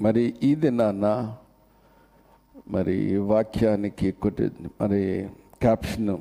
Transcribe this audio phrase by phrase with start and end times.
[0.00, 1.36] మరి ఈ దినాన్న
[2.68, 5.28] మరి వాక్యానికి కొట్టి మరి
[5.60, 6.18] క్యాప్షన్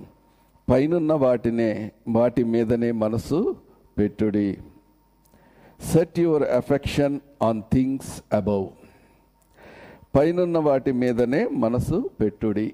[0.69, 3.55] పైనున్న వాటినే వాటి మీదనే మనసు
[3.97, 4.57] పెట్టుడి.
[5.79, 8.67] Set your affection on things above
[10.15, 12.73] పైనున్న వాటి మీదనే మనసు పెట్టుడి.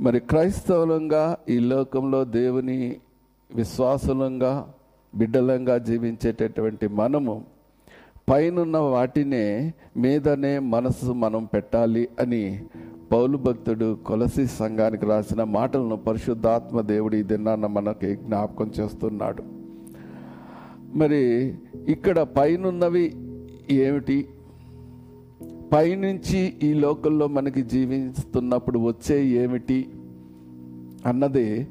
[0.00, 2.96] మరి క్రైస్తవులంగా ఈ లోకంలో దేవుని
[3.54, 4.72] విశ్వాసులంగా
[5.14, 7.44] బిడ్డలంగా జీవించేటటువంటి మనము
[8.30, 12.62] పైనున్న వాటినే మీదనే మనసు మనం పెట్టాలి అని
[13.12, 19.42] పౌలు భక్తుడు కొలసి సంఘానికి రాసిన మాటలను పరిశుద్ధాత్మ దేవుడు ఈ దినాన్న మనకి జ్ఞాపకం చేస్తున్నాడు.
[20.94, 21.54] మరి
[21.88, 23.12] ఇక్కడ పైనున్నవి
[23.70, 24.28] ఏమిటి?
[25.72, 29.88] పైనుంచి ఈ లోకంలో మనకి జీవిస్తున్నప్పుడు వచ్చే ఏమిటి
[31.06, 31.68] అన్నది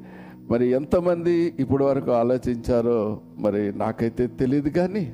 [0.52, 5.14] మరి ఎంతమంది ఇప్పటి వరకు ఆలోచించారో మరి నాకైతే తెలియదు కానీ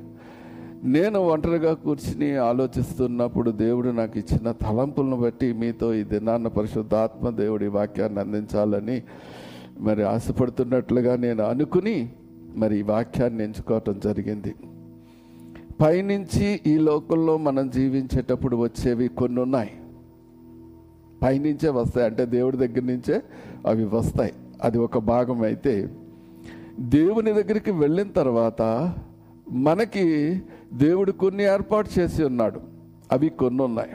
[0.84, 8.20] నేను ఒంటరిగా కూర్చుని ఆలోచిస్తున్నప్పుడు దేవుడు నాకు ఇచ్చిన తలంపులను బట్టి మీతో ఈ దినాన్న పరిశుద్ధాత్మ దేవుడి వాక్యాన్ని
[8.20, 9.02] అందించాలని
[9.78, 12.12] మరి ఆశపడుతున్నట్లుగా నేను అనుకుని
[12.56, 14.54] మరి ఈ వాక్యాన్ని ఎంచుకోవటం జరిగింది.
[15.80, 19.70] పైనుంచి ఈ లోకంలో మనం జీవించేటప్పుడు వచ్చేవి కొన్ని ఉన్నాయి
[21.22, 22.06] పైనుంచే వస్తాయి.
[22.06, 23.22] అంటే దేవుడి దగ్గర నుంచే
[23.66, 24.32] అవి వస్తాయి.
[24.62, 25.88] అది ఒక భాగం అయితే
[26.80, 28.94] దేవుని దగ్గరికి వెళ్ళిన తర్వాత
[29.52, 30.40] మనకి
[30.72, 32.60] దేవుడు కొన్ని ఏర్పాటు చేసి ఉన్నాడు.
[33.12, 33.90] అవి కొన్ని ఉన్నాయి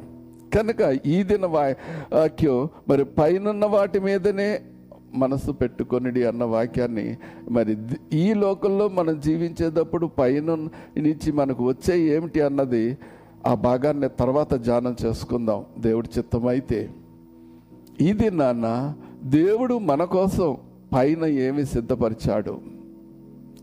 [0.55, 4.61] కనుక ఈ దిన వాక్యం మరి పైనున్న వాటి మీదనే
[5.13, 7.17] మనసు పెట్టుకొనిడి అన్న వాక్యాన్ని
[7.49, 7.77] మరి
[8.13, 10.55] ఈ లోకంలో మనం జీవించేటప్పుడు పైన
[10.97, 12.97] నుంచి మనకు వచ్చే ఏమిటి అన్నది
[13.47, 15.65] ఆ భాగాన్ని తర్వాత ధ్యానం చేసుకుందాం.
[15.79, 16.89] దేవుడి చిత్తమైతే
[18.01, 20.57] ఇది నాన్న దేవుడు మన కోసం
[20.93, 22.61] పైన ఏమి సిద్ధపరిచాడు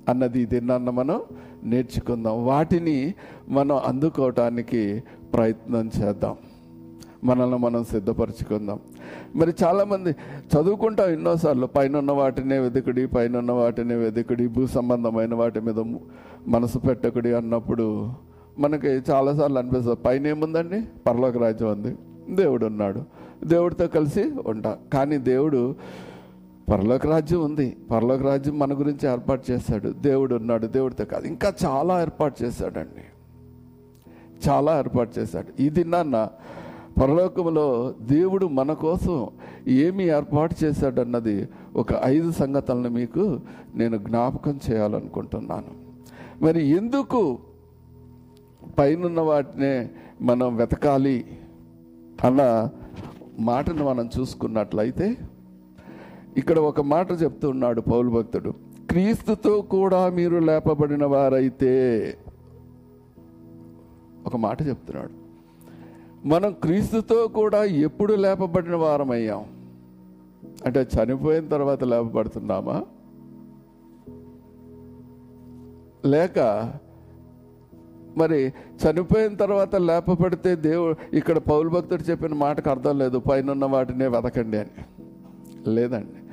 [0.09, 1.21] అన్నది ఇది నాన్న మనం
[1.67, 2.47] నేర్చుకుందాం.
[2.47, 3.15] వాటిని
[3.49, 5.03] మనం అందుకోవటానికి
[5.35, 6.37] ప్రయత్నం చేద్దాం.
[7.25, 8.79] మనల్ని మనం సిద్ధపరచుకుందాం.
[9.37, 11.67] మరి చాలామంది చదువుకుంటాం ఎన్నోసార్లు.
[11.67, 15.97] పైన ఉన్న వాటినే వెతుకుడి పైన ఉన్న వాటినే వెతుకుడి భూ సంబంధమైన వాటి మీద
[16.49, 18.13] మనసు పెట్టకుడి అన్నప్పుడు
[18.59, 21.97] మనకి చాలాసార్లు అనిపిస్తుంది పైన ఏముందండి పరలోక రాజ్యం ఉంది.
[22.35, 23.03] దేవుడు ఉన్నాడు
[23.45, 24.77] దేవుడితో కలిసి ఉంటా.
[24.93, 25.75] కానీ దేవుడు
[26.69, 27.77] పరలోక రాజ్యం ఉంది.
[27.91, 29.89] పరలోక రాజ్యం మన గురించి ఏర్పాటు చేశాడు.
[29.89, 30.67] దేవుడు ఉన్నాడు.
[30.67, 31.27] దేవుడితో కాదు.
[31.27, 33.03] ఇంకా చాలా ఏర్పాటు చేశాడండి.
[34.49, 35.63] చాలా ఏర్పాటు చేశాడు.
[35.63, 36.29] ఇది నాన్న
[37.03, 39.29] పరలోకంలో దేవుడు మన కోసం
[39.69, 43.41] ఏమి ఏర్పాటు చేశాడన్నది ఒక ఐదు సంగతులను మీకు
[43.75, 45.87] నేను జ్ఞాపకం చేయాలనుకుంటున్నాను.
[46.45, 47.39] మరి ఎందుకు
[48.79, 49.91] పైనున్న వాటినే
[50.23, 51.25] మనం వెతకాలి
[52.25, 52.69] అన్న
[53.39, 55.17] మాటను మనం చూసుకున్నట్లయితే
[56.37, 58.51] ఇక్కడ ఒక మాట చెప్తున్నాడు పౌలు భక్తుడు.
[58.91, 62.19] క్రీస్తుతో కూడా మీరు లేపబడిన వారైతే
[64.27, 65.27] ఒక మాట చెప్తున్నాడు.
[66.29, 69.45] మనం క్రీస్తుతో కూడా ఎప్పుడు లేపబడిన వారమయ్యాం?
[70.67, 72.85] అంటే చనిపోయిన తర్వాత లేపబడుతున్నామా?
[76.05, 76.39] లేక
[78.17, 78.53] మరి
[78.87, 84.59] చనిపోయిన తర్వాత లేపబడితే దేవుడు ఇక్కడ పౌలు భక్తుడు చెప్పిన మాటకు అర్థం లేదు పైన ఉన్న వాటినే వెతకండి
[84.59, 84.71] అని.
[85.75, 86.26] లేదండి.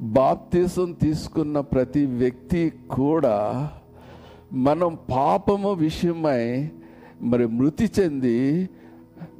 [0.00, 3.70] బాప్తీసం తీసుకున్న ప్రతి వ్యక్తి కూడా
[4.52, 6.70] మనం పాపము విషయమై
[7.22, 8.68] మరి మృతి చెంది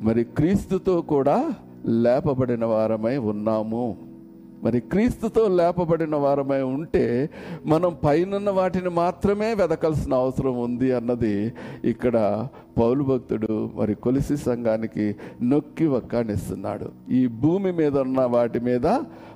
[0.02, 1.54] మరి క్రీస్తుతో కూడా
[1.86, 3.96] లేపబడిన వారమై ఉన్నాము.
[4.64, 7.30] మరి క్రీస్తుతో లేపబడిన వారమై ఉంటే
[7.66, 11.52] మనం పైనున్న వాటిని మాత్రమే వెదకాల్సిన అవసరం ఉంది అన్నది
[11.84, 18.86] ఇక్కడ పౌలు భక్తుడు మరి కొలిసి సంఘానికి నొక్కి వక్కానిస్తున్నాడు ఈ భూమి మీద ఉన్న వాటి మీద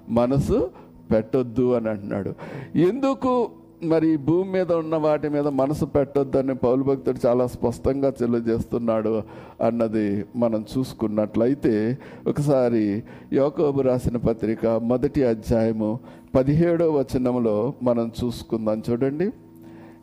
[0.09, 0.71] మనసు
[1.13, 2.35] పెట్టొద్దు అని అంటున్నాడు.
[2.79, 3.51] ఎందుకు
[3.83, 9.23] మరి భూమి మీద ఉన్న వాటి మీద మనసు పెట్టొద్దని పౌలు భక్తుడు చాలా స్పష్టంగా తెలియజేస్తున్నాడు
[9.67, 11.99] అన్నది మనం చూసుకున్నట్లయితే
[12.29, 15.99] ఒకసారి యోకోబు రాసిన పత్రిక మొదటి అధ్యాయము
[16.35, 18.83] పదిహేడో వచనంలో మనం చూసుకుందాం.
[18.91, 19.31] చూడండి.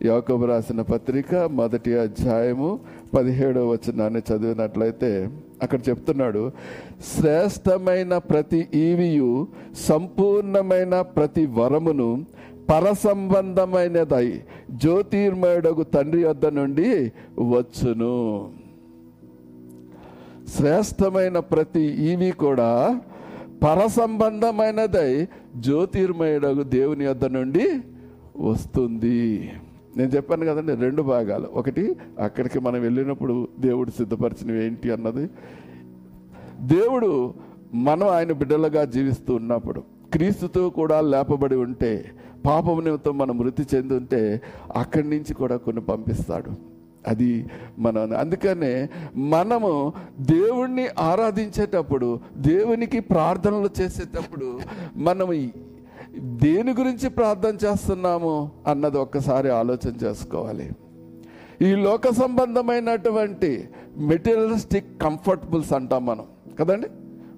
[0.06, 2.80] యోకోబు రాసిన పత్రిక మొదటి అధ్యాయము
[3.14, 5.30] పదిహేడో వచనాన్ని చదివినట్లయితే
[5.64, 6.52] అక్కడ చెప్తున్నాడు
[7.16, 9.48] శ్రేష్టమైన ప్రతి ఈవియు
[9.88, 12.26] సంపూర్ణమైన ప్రతి వరమును
[12.70, 18.50] పరసంబంధమైనదై జ్యోతిర్మయుడగు తండ్రి వద్ద నుండి వచ్చును.
[20.58, 23.02] శ్రేష్టమైన ప్రతి ఈవి కూడా
[23.64, 27.68] పరసంబంధమైనదై జ్యోతిర్మయుడగు దేవుని వద్ద నుండి
[28.36, 29.52] వస్తుంది.
[29.98, 31.48] నేను చెప్పాను కదండి రెండు భాగాలు.
[31.54, 35.30] ఒకటి అక్కడికి మనం వెళ్ళినప్పుడు దేవుడు సిద్ధపరిచినవి ఏంటి అన్నది.
[36.62, 37.34] దేవుడు
[37.74, 39.80] మనం ఆయన బిడ్డలుగా జీవిస్తూ ఉన్నప్పుడు
[40.14, 42.12] క్రీస్తుతో కూడా లేపబడి ఉంటే
[42.46, 44.42] పాపం నిమిత్తం మనం మృతి చెంది ఉంటే
[44.76, 46.78] అక్కడి నుంచి కూడా కొన్ని పంపిస్తాడు.
[47.08, 47.46] అది
[47.80, 54.60] మన అందుకనే మనము దేవుణ్ణి ఆరాధించేటప్పుడు దేవునికి ప్రార్థనలు చేసేటప్పుడు
[54.96, 55.34] మనం
[56.20, 60.70] దేని గురించి ప్రార్థన చేస్తున్నాము అన్నది ఒక్కసారి ఆలోచన చేసుకోవాలి.
[61.62, 66.26] ఈ లోక సంబంధమైనటువంటి మెటీరియలిస్టిక్ కంఫర్టబుల్స్ అంటాం మనం
[66.60, 66.88] కదండి?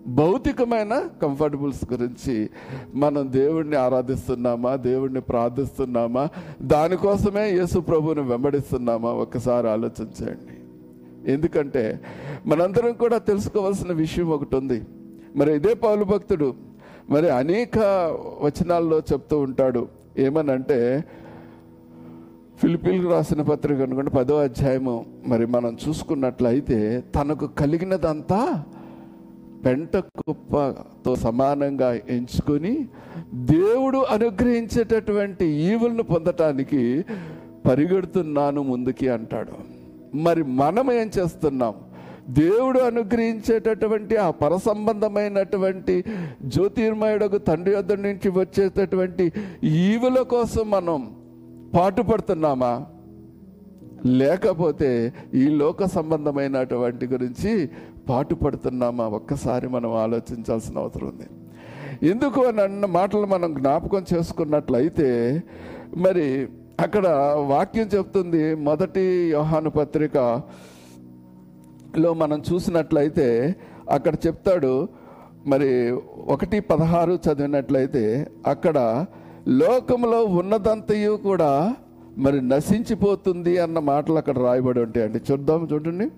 [0.07, 2.49] భౌతికమైన కంఫర్టబుల్స్ గురించి
[2.95, 6.29] మనం దేవుణ్ణి ఆరాధిస్తున్నామా దేవుణ్ణి ప్రార్థిస్తున్నామా
[6.61, 10.55] దానికోసమే యేసు ప్రభుని వెంబడిస్తున్నామా ఒక్కసారి ఆలోచించండి
[11.31, 12.01] ఎందుకంటే
[12.45, 14.81] మనందరం కూడా తెలుసుకోవాల్సిన విషయం ఒకటి ఉంది.
[15.35, 16.68] మరి ఇదే పౌలు భక్తుడు
[17.09, 17.79] మరి అనేక
[18.41, 19.87] వచనాల్లో చెప్తూ ఉంటాడు.
[20.17, 21.03] ఏమనంటే
[22.61, 25.05] ఫిలిపిల్కి రాసిన పత్రిక అనుకుంటే పదో అధ్యాయము.
[25.27, 28.63] మరి మనం చూసుకున్నట్లయితే తనకు కలిగినదంతా
[29.65, 32.87] పెంట కుప్పతో సమానంగా ఎంచుకొని
[33.33, 37.05] దేవుడు అనుగ్రహించేటటువంటి ఈవులను పొందటానికి
[37.69, 39.51] పరిగెడుతున్నాను ముందుకి అంటాడు.
[40.17, 41.73] మరి మనం ఏం చేస్తున్నాం?
[42.33, 46.03] దేవుడు అనుగ్రహించేటటువంటి ఆ పరసంబంధమైనటువంటి
[46.43, 49.31] జ్యోతిర్మయుడకు తండ్రి వద్ద నుంచి వచ్చేటటువంటి
[49.63, 51.15] ఈవుల కోసం మనం
[51.75, 52.85] పాటుపడుతున్నామా
[54.05, 57.69] లేకపోతే ఈ లోక సంబంధమైనటువంటి గురించి
[58.09, 61.27] పాటుపడుతున్నామా ఒక్కసారి మనం ఆలోచించాల్సిన అవసరం ఉంది.
[62.09, 65.43] ఎందుకు అని అన్న మాటలు మనం జ్ఞాపకం చేసుకున్నట్లయితే
[65.97, 66.47] మరి
[66.79, 67.07] అక్కడ
[67.47, 70.41] వాక్యం చెప్తుంది మొదటి యోహాను పత్రిక
[71.97, 73.55] లో మనం చూసినట్లయితే
[73.89, 74.87] అక్కడ చెప్తాడు
[75.47, 75.91] మరి
[76.27, 79.05] ఒకటి పదహారు చదివినట్లయితే అక్కడ
[79.47, 81.75] లోకంలో ఉన్నదంతయు కూడా
[82.17, 85.21] మరి నశించిపోతుంది అన్న మాటలు అక్కడ రాయబడి ఉంటాయండి.
[85.31, 86.09] చూద్దాం చూడండి.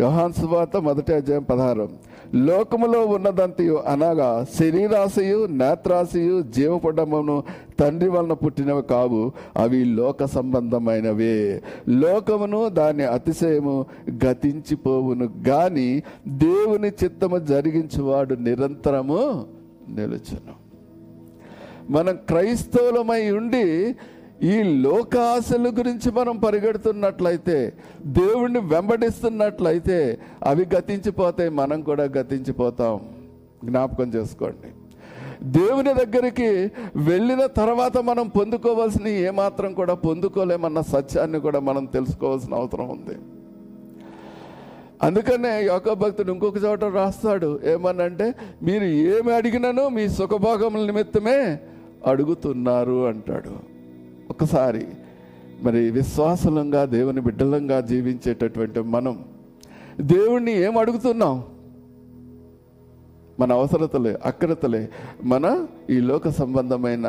[0.00, 1.88] యోహాన్ సువార్త మొదటి అధ్యాయం పదహారు.
[2.34, 7.42] లోకములో ఉన్నదంతయు అనగా శరీరాశయు నేత్రాశయు జీవపడమును
[7.80, 9.32] తండ్రి వలన పుట్టినవి కావు.
[9.56, 11.62] అవి లోక సంబంధమైనవే.
[11.88, 13.86] లోకమును దాని అతిశయము
[14.24, 15.28] గతించిపోవును.
[15.48, 19.44] గాని దేవుని చిత్తము జరిగించువాడు నిరంతరము
[19.88, 20.62] నిలుచును.
[21.90, 23.96] మనం క్రైస్తవులమై ఉండి
[24.42, 27.72] ఈ లోకాశల గురించి మనం పరిగెడుతున్నట్లయితే
[28.04, 33.00] దేవుణ్ణి వెంబడిస్తున్నట్లయితే అవి గతించిపోతాయి మనం కూడా గతించిపోతాం.
[33.64, 34.68] జ్ఞాపకం చేసుకోండి.
[35.42, 43.18] దేవుని దగ్గరికి వెళ్ళిన తర్వాత మనం పొందుకోవాల్సిన ఏమాత్రం కూడా పొందుకోలేమన్న సత్యాన్ని కూడా మనం తెలుసుకోవాల్సిన అవసరం ఉంది.
[45.02, 47.60] అందుకనే యోగ భక్తుడు ఇంకొక చోట రాస్తాడు.
[47.64, 51.58] ఏమనంటే మీరు ఏమి అడిగినను మీ సుఖభోగముల నిమిత్తమే
[52.06, 53.71] అడుగుతున్నారు అంటాడు.
[54.32, 54.84] ఒకసారి
[55.62, 59.14] మరి విశ్వాసలంగా దేవుని బిడ్డలంగా జీవించేటటువంటి మనం
[60.00, 61.36] దేవుణ్ణి ఏం అడుగుతున్నాం?
[63.40, 64.82] మన అవసరతలే అక్రతలే
[65.24, 65.44] మన
[65.90, 67.06] ఈ లోక సంబంధమైన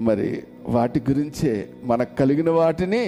[0.00, 0.28] మరి
[0.66, 1.52] వాటి గురించే
[1.84, 3.02] మనకు కలిగిన వాటిని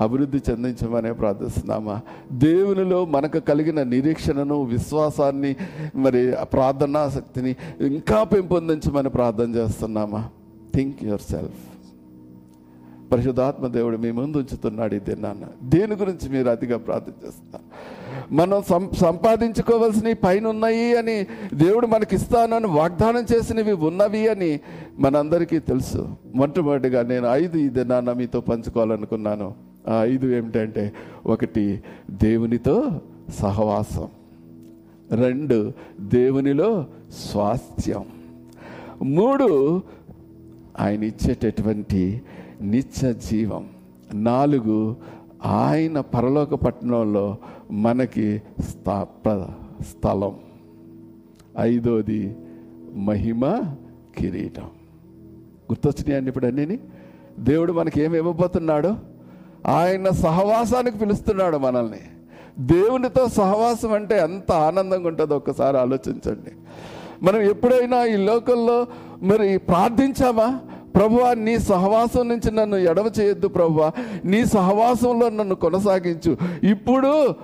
[0.00, 1.96] అభివృద్ధి చెందించమనే ప్రార్థిస్తున్నామా?
[2.42, 5.52] దేవునిలో మనకు కలిగిన నిరీక్షణను విశ్వాసాన్ని
[5.96, 6.22] మరి
[6.52, 7.52] ప్రార్థనా శక్తిని
[7.86, 10.22] ఇంకా పెంపొందించమని ప్రార్థన చేస్తున్నామా?
[10.74, 11.60] థింక్ యువర్ సెల్ఫ్
[13.12, 17.92] పరిశుధాత్మ దేవుడు మీ ముందు ఉంచుతున్నాడు ఇది నాన్న దేని గురించి మీరు అతిగా ప్రార్థన చేస్తున్నారు?
[18.34, 24.60] మనం సం సంపాదించుకోవాల్సినవి పైన ఉన్నాయి అని దేవుడు మనకి ఇస్తానని వాగ్దానం చేసినవి ఉన్నవి అని
[24.98, 26.08] మనందరికీ తెలుసు.
[26.34, 29.54] మొట్టమొదటిగా నేను ఐదు ఇది నాన్న మీతో పంచుకోవాలనుకున్నాను.
[29.88, 30.92] ఆ ఐదు ఏమిటంటే
[31.26, 33.00] ఒకటి దేవునితో
[33.38, 34.08] సహవాసం.
[35.10, 36.86] రెండు దేవునిలో
[37.30, 38.04] స్వాస్థ్యం.
[39.02, 39.82] మూడు
[40.80, 42.22] ఆయన ఇచ్చేటటువంటి
[42.62, 43.68] నిత్య జీవం.
[44.14, 44.96] నాలుగు
[45.46, 47.36] ఆయన పరలోక పట్టణంలో
[47.70, 48.42] మనకి
[49.82, 50.36] స్థలం.
[51.60, 52.36] ఐదోది
[52.94, 53.60] మహిమ
[54.18, 54.62] కిరీటం.
[55.70, 56.80] గుర్తొచ్చినాయండి ఇప్పుడు అన్నీ
[57.38, 58.96] దేవుడు మనకి ఏమి ఇవ్వబోతున్నాడు?
[59.66, 62.00] ఆయన సహవాసానికి పిలుస్తున్నాడు మనల్ని.
[62.58, 66.50] దేవునితో సహవాసం అంటే ఎంత ఆనందంగా ఉంటుందో ఒక్కసారి ఆలోచించండి.
[67.24, 68.86] మనం ఎప్పుడైనా ఈ లోకంలో
[69.22, 70.60] మరి ప్రార్థించామా?
[70.94, 73.92] ప్రభువా నీ సహవాసం నుంచి నన్ను ఎడవ చేయొద్దు ప్రభువా.
[74.24, 76.36] నీ సహవాసంలో నన్ను కొనసాగించు.
[76.66, 77.34] ఇప్పుడు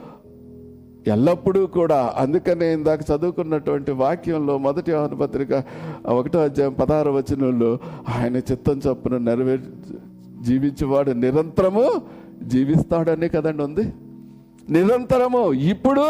[1.07, 5.63] ఎల్లప్పుడూ కూడా అందుకనే ఇందాక చదువుకున్నటువంటి వాక్యంలో మొదటి యోహాను పత్రిక
[6.07, 7.79] ఒకటో అధ్యాయం పదహారు వచనంలో
[8.19, 9.61] ఆయన చిత్తం చొప్పున నెరవేర్
[10.43, 12.03] జీవించేవాడు నిరంతరము
[12.43, 13.93] జీవిస్తాడని కదండి ఉంది?
[14.71, 16.05] నిరంతరము ఇప్పుడు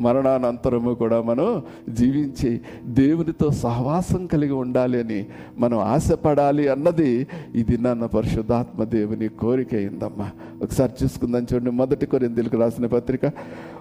[0.00, 5.26] మరణానంతరము కూడా మనం జీవించి దేవునితో సహవాసం కలిగి ఉండాలి అని
[5.58, 10.30] మనం ఆశపడాలి అన్నది ఇది నన్న పరిశుద్ధాత్మ దేవుని కోరిక అయిందమ్మా.
[10.62, 11.70] ఒకసారి చూసుకుందాం చూడండి.
[11.70, 13.20] మొదటి కొరిందులకు రాసిన పత్రిక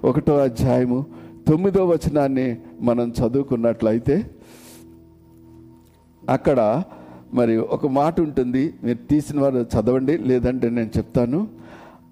[0.03, 1.05] ఒకటో అధ్యాయము
[1.48, 4.29] తొమ్మిదో వచనాన్ని మనం చదువుకున్నట్లయితే
[6.29, 6.84] అక్కడ
[7.34, 8.74] మరి ఒక మాట ఉంటుంది.
[8.84, 11.48] మీరు తీసిన వారు చదవండి లేదంటే నేను చెప్తాను.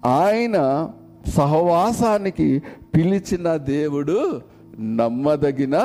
[0.06, 0.88] ఆయన
[1.28, 2.62] సహవాసానికి
[2.94, 4.40] పిలిచిన దేవుడు
[4.80, 5.76] నమ్మదగిన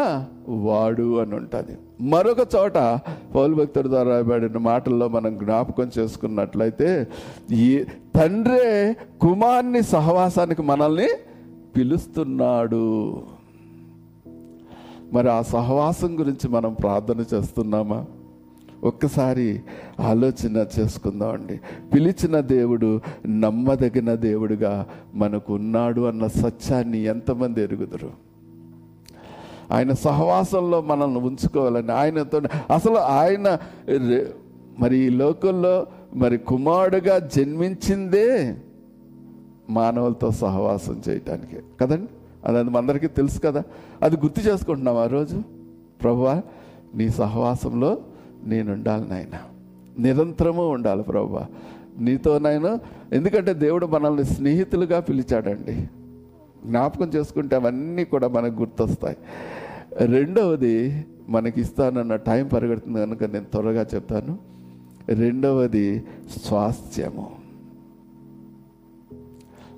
[0.47, 1.77] వాడు అని ఉంటుంది.
[2.01, 2.99] మరొక చోట
[3.35, 7.07] పౌలు భక్తుడి ద్వారా రాయబడిన మాటల్లో మనం జ్ఞాపకం చేసుకున్నట్లయితే
[7.51, 7.83] ఈ
[8.15, 11.07] తండ్రే కుమార్ని సహవాసానికి మనల్ని
[11.75, 13.23] పిలుస్తున్నాడు.
[15.13, 18.05] మరి ఆ సహవాసం గురించి మనం ప్రార్థన చేస్తున్నామా?
[18.83, 19.61] ఒక్కసారి
[19.99, 21.59] ఆలోచన చేసుకుందాం అండి.
[21.93, 28.09] పిలిచిన దేవుడు నమ్మదగిన దేవుడుగా మనకు ఉన్నాడు అన్న సత్యాన్ని ఎంతమంది ఎరుగుదరు?
[29.71, 32.41] ఆయన సహవాసంలో మనల్ని ఉంచుకోవాలని ఆయనతో
[32.73, 33.57] అసలు ఆయన
[34.79, 38.55] మరి ఈ లోకంలో మరి కుమారుడుగా జన్మించిందే
[39.69, 41.55] మానవులతో సహవాసం చేయటానికి.
[41.81, 42.07] కదండి?
[42.45, 43.63] అది మనందరికీ తెలుసు కదా.
[44.01, 45.41] అది గుర్తు చేసుకుంటున్నాం ఆ రోజు.
[46.01, 46.41] ప్రభువా
[46.95, 47.97] నీ సహవాసంలో
[48.45, 49.39] నేను ఉండాలి నాయన.
[49.99, 51.47] నిరంతరము ఉండాలి ప్రభా.
[51.99, 52.77] నీతో నాయన
[53.13, 55.87] ఎందుకంటే దేవుడు మనల్ని స్నేహితులుగా పిలిచాడండి.
[56.65, 59.17] జ్ఞాపకం చేసుకుంటే అవన్నీ కూడా మనకు గుర్తొస్తాయి.
[60.05, 64.39] రెండవది మనకి ఇస్తానన్న టైం పరిగెడుతుంది కనుక నేను త్వరగా చెప్తాను.
[65.09, 66.03] రెండవది
[66.37, 67.31] స్వాస్థ్యము.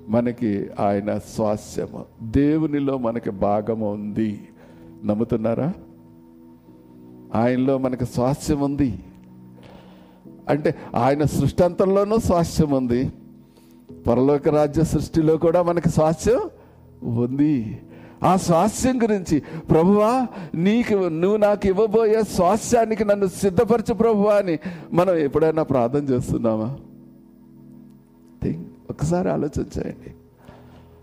[0.08, 2.04] మనకి ఆయన స్వాస్థ్యము.
[2.22, 4.48] దేవునిలో మనకి భాగము ఉంది.
[5.04, 5.72] నమ్ముతున్నారా?
[7.34, 8.98] ఆయనలో మనకు స్వాస్థ్యం ఉంది.
[10.48, 13.12] అంటే ఆయన సృష్టాంతంలోనూ స్వాస్థ్యం ఉంది.
[14.06, 16.40] పరలోక రాజ్య సృష్టిలో కూడా మనకి స్వాస్థ్యం
[17.16, 17.80] ఉంది.
[18.24, 24.58] ఆ స్వాస్థ్యం గురించి ప్రభువా నీకు నువ్వు నాకు ఇవ్వబోయే స్వాస్థ్యానికి నన్ను సిద్ధపరచు ప్రభువా అని
[24.92, 26.78] మనం ఎప్పుడైనా ప్రార్థన చేస్తున్నామా?
[28.42, 30.10] థింక్ ఒకసారి ఆలోచించండి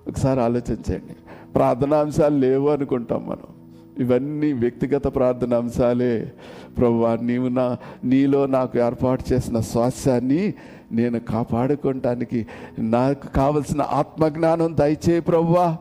[0.07, 1.15] ఒకసారి ఆలోచించండి
[1.55, 3.58] ప్రార్థనాంశాలు లేవు అనుకుంటాం మనం.
[3.99, 6.31] ఇవన్నీ వ్యక్తిగత ప్రార్థన అంశాలే.
[6.77, 10.53] ప్రభువా నీవు నా నీలో నాకు ఏర్పాటు చేసిన స్వాస్యాన్ని
[10.91, 12.47] నేను కాపాడుకోవటానికి
[12.79, 15.77] నాకు కావలసిన ఆత్మజ్ఞానం దయచేయి ప్రభువా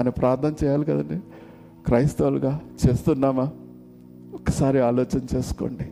[0.00, 1.20] అని ప్రార్థన చేయాలి కదండి.
[1.86, 3.50] క్రైస్తవులుగా చేస్తున్నామా?
[4.34, 5.84] ఒకసారి ఆలోచన చేసుకోండి.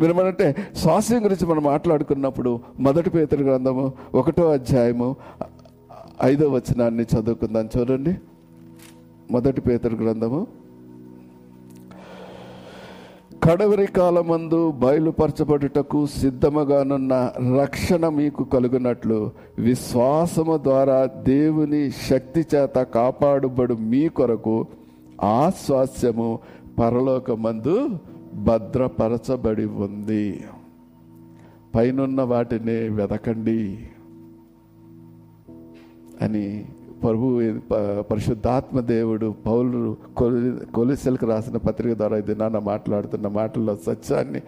[0.00, 5.16] మీరు ఏమంటే స్వాస్యం గురించి మనం మాట్లాడుకున్నప్పుడు మొదటి పేతురు గ్రంథము ఒకటో అధ్యాయము
[6.22, 7.68] ఐదో వచనాన్ని చదువుకుందాం.
[7.78, 8.16] చూడండి.
[9.30, 10.46] మొదటి పేతురు గ్రంథము.
[13.44, 24.66] కడవరి కాలమందు బయలుపరచబడుటకు సిద్ధముగానున్న రక్షణ మీకు కలుగునట్లు విశ్వాసము ద్వారా దేవుని శక్తి చేత కాపాడుబడు మీ కొరకు
[25.22, 26.38] ఆ స్వాస్యము
[26.78, 27.98] పరలోకమందు
[28.34, 30.44] భద్రపరచబడి ఉంది.
[31.74, 33.78] పైనున్న వాటిని వెదకండి
[36.22, 36.64] అని
[37.02, 37.42] ప్రభు
[38.00, 44.42] పరిశుద్ధాత్మ దేవుడు పౌలు కొలి కొలిసెలకు రాసిన పత్రిక ద్వారా ఇది నాన్న మాట్లాడుతున్న మాటల్లో సత్యాన్ని.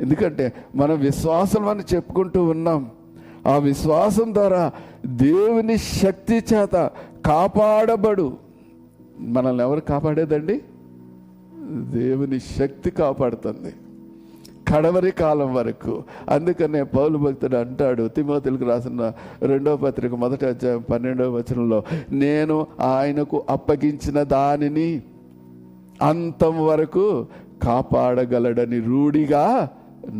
[0.00, 2.90] ఎందుకంటే మనం విశ్వాసం అని చెప్పుకుంటూ ఉన్నాం.
[3.46, 4.72] ఆ విశ్వాసం ద్వారా
[5.06, 6.90] దేవుని శక్తి చేత
[7.26, 8.36] కాపాడబడు.
[9.18, 10.62] మనల్ని ఎవరు కాపాడేదండి?
[11.98, 13.72] దేవుని శక్తి కాపాడుతుంది.
[14.74, 15.94] కడవరి కాలం వరకు.
[16.28, 19.12] అందుకనే పౌలు భక్తుడు అంటాడు తిమోతులకు రాసిన
[19.42, 21.78] రెండవ పత్రిక మొదటి అధ్యాయం పన్నెండవ వచనంలో
[22.10, 22.56] నేను
[22.90, 24.88] ఆయనకు అప్పగించిన దానిని
[26.02, 27.06] అంతం వరకు
[27.62, 29.44] కాపాడగలడని రూఢిగా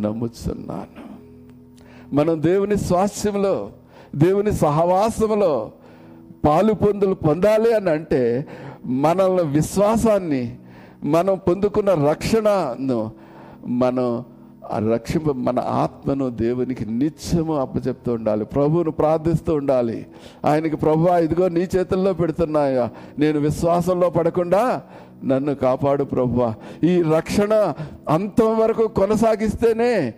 [0.01, 1.01] నమ్ముతున్నాను
[2.13, 3.55] మనం దేవుని స్వాస్థ్యంలో
[4.15, 5.53] దేవుని సహవాసంలో
[6.45, 8.21] పాలు పొందులు పొందాలి అని అంటే
[9.01, 10.43] మనల్ని విశ్వాసాన్ని
[11.03, 12.99] మనం పొందుకున్న రక్షణను
[13.67, 14.09] మనం
[14.73, 18.45] రక్షింప మన ఆత్మను దేవునికి నిత్యము అప్పచెప్తూ ఉండాలి.
[18.45, 20.07] ప్రభువును ప్రార్థిస్తూ ఉండాలి.
[20.45, 22.89] ఆయనకి ప్రభు ఇదిగో నీ చేతుల్లో పెడుతున్నాయా.
[23.19, 24.81] నేను విశ్వాసంలో పడకుండా
[25.25, 26.53] నన్ను కాపాడు ప్రభువా
[26.83, 27.73] ఈ రక్షణ
[28.09, 30.13] అంతం వరకు కొనసాగిస్తేనే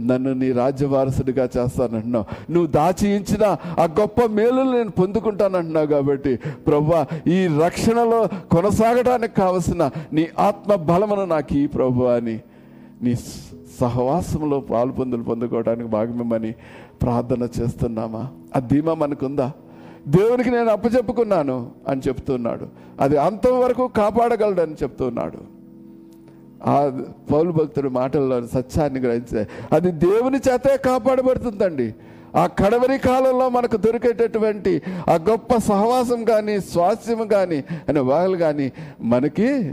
[0.00, 2.52] నన్ను నీ రాజ్య వారసుడిగా చేస్తానంటున్నావు.
[2.52, 10.74] నువ్వు దాచియించిన ఆ గొప్ప మేలులు నేను పొందుకుంటానంటున్నావు కాబట్టి ప్రభా ఈ రక్షణలో కొనసాగడానికి కావలసిన నీ ఆత్మ
[10.74, 12.40] బలమును నాకు ఈ ప్రభు అని
[13.02, 13.14] నీ
[13.80, 16.52] సహవాసంలో పాలు పొందులు పొందుకోవడానికి భాగమని
[17.02, 18.28] ప్రార్థన చేస్తున్నామా?
[18.56, 19.52] ఆ ధీమా మనకుందా?
[20.08, 22.66] దేవునికి నేను అప్పచెప్పుకున్నాను అని చెప్తున్నాడు.
[23.00, 25.38] అది అంతవరకు కాపాడగలడు కాపాడగలడని చెప్తున్నాడు.
[26.66, 31.94] ఆ పౌలు భక్తుడి మాటల్లో సత్యాన్ని గ్రహించే అది దేవుని చేతే కాపాడబడుతుందండి.
[32.36, 39.72] ఆ కడవరి కాలంలో మనకు దొరికేటటువంటి ఆ గొప్ప సహవాసం కానీ స్వాస్థ్యం కానీ అనే వాళ్ళు కానీ మనకి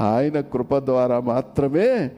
[0.00, 2.10] ఆయన కృప ద్వారా మాత్రమే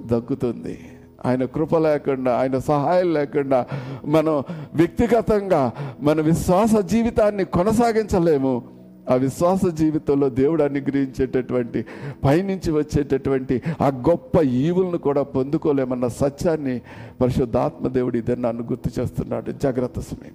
[0.00, 0.78] దక్కుతుంది.
[1.26, 3.66] ఆయన కృప లేకుండా ఆయన సహాయం లేకుండా
[4.04, 4.42] మనం
[4.74, 8.62] వ్యక్తిగతంగా మన విశ్వాస జీవితాన్ని కొనసాగించలేము.
[9.10, 11.84] ఆ విశ్వాస జీవితంలో దేవుడు అనుగ్రహించేటటువంటి
[12.24, 16.80] పైనుంచి వచ్చేటటువంటి ఆ గొప్ప ఈవులను కూడా పొందుకోలేమన్న సత్యాన్ని
[17.20, 19.50] పరిశుద్ధాత్మ దేవుడు ఇదే నన్ను గుర్తు చేస్తున్నాడు.
[19.50, 20.32] జాగ్రత్త సమయం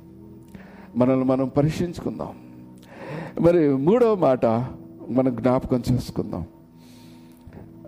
[0.96, 2.30] మనల్ని మనం పరీక్షించుకుందాం.
[3.42, 4.46] మరి మూడవ మాట
[5.10, 6.46] మనం జ్ఞాపకం చేసుకుందాం.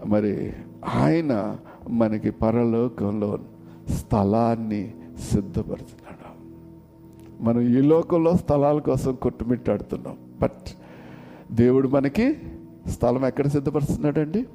[0.05, 0.53] మరి
[0.85, 1.57] ఆయన
[1.89, 3.39] మనకి పరలోకంలో
[3.89, 4.93] స్థలాన్ని
[5.31, 6.21] సిద్ధపడుతున్నాడు
[7.43, 10.17] మనం ఈ లోకంలో స్థలాల కోసం కొట్టుమిట్టాడుతున్నాం.
[10.41, 10.75] బట్
[11.51, 12.37] దేవుడు మనకి
[12.89, 14.45] స్థలం ఎక్కడ సిద్ధపరుస్తున్నాడండి?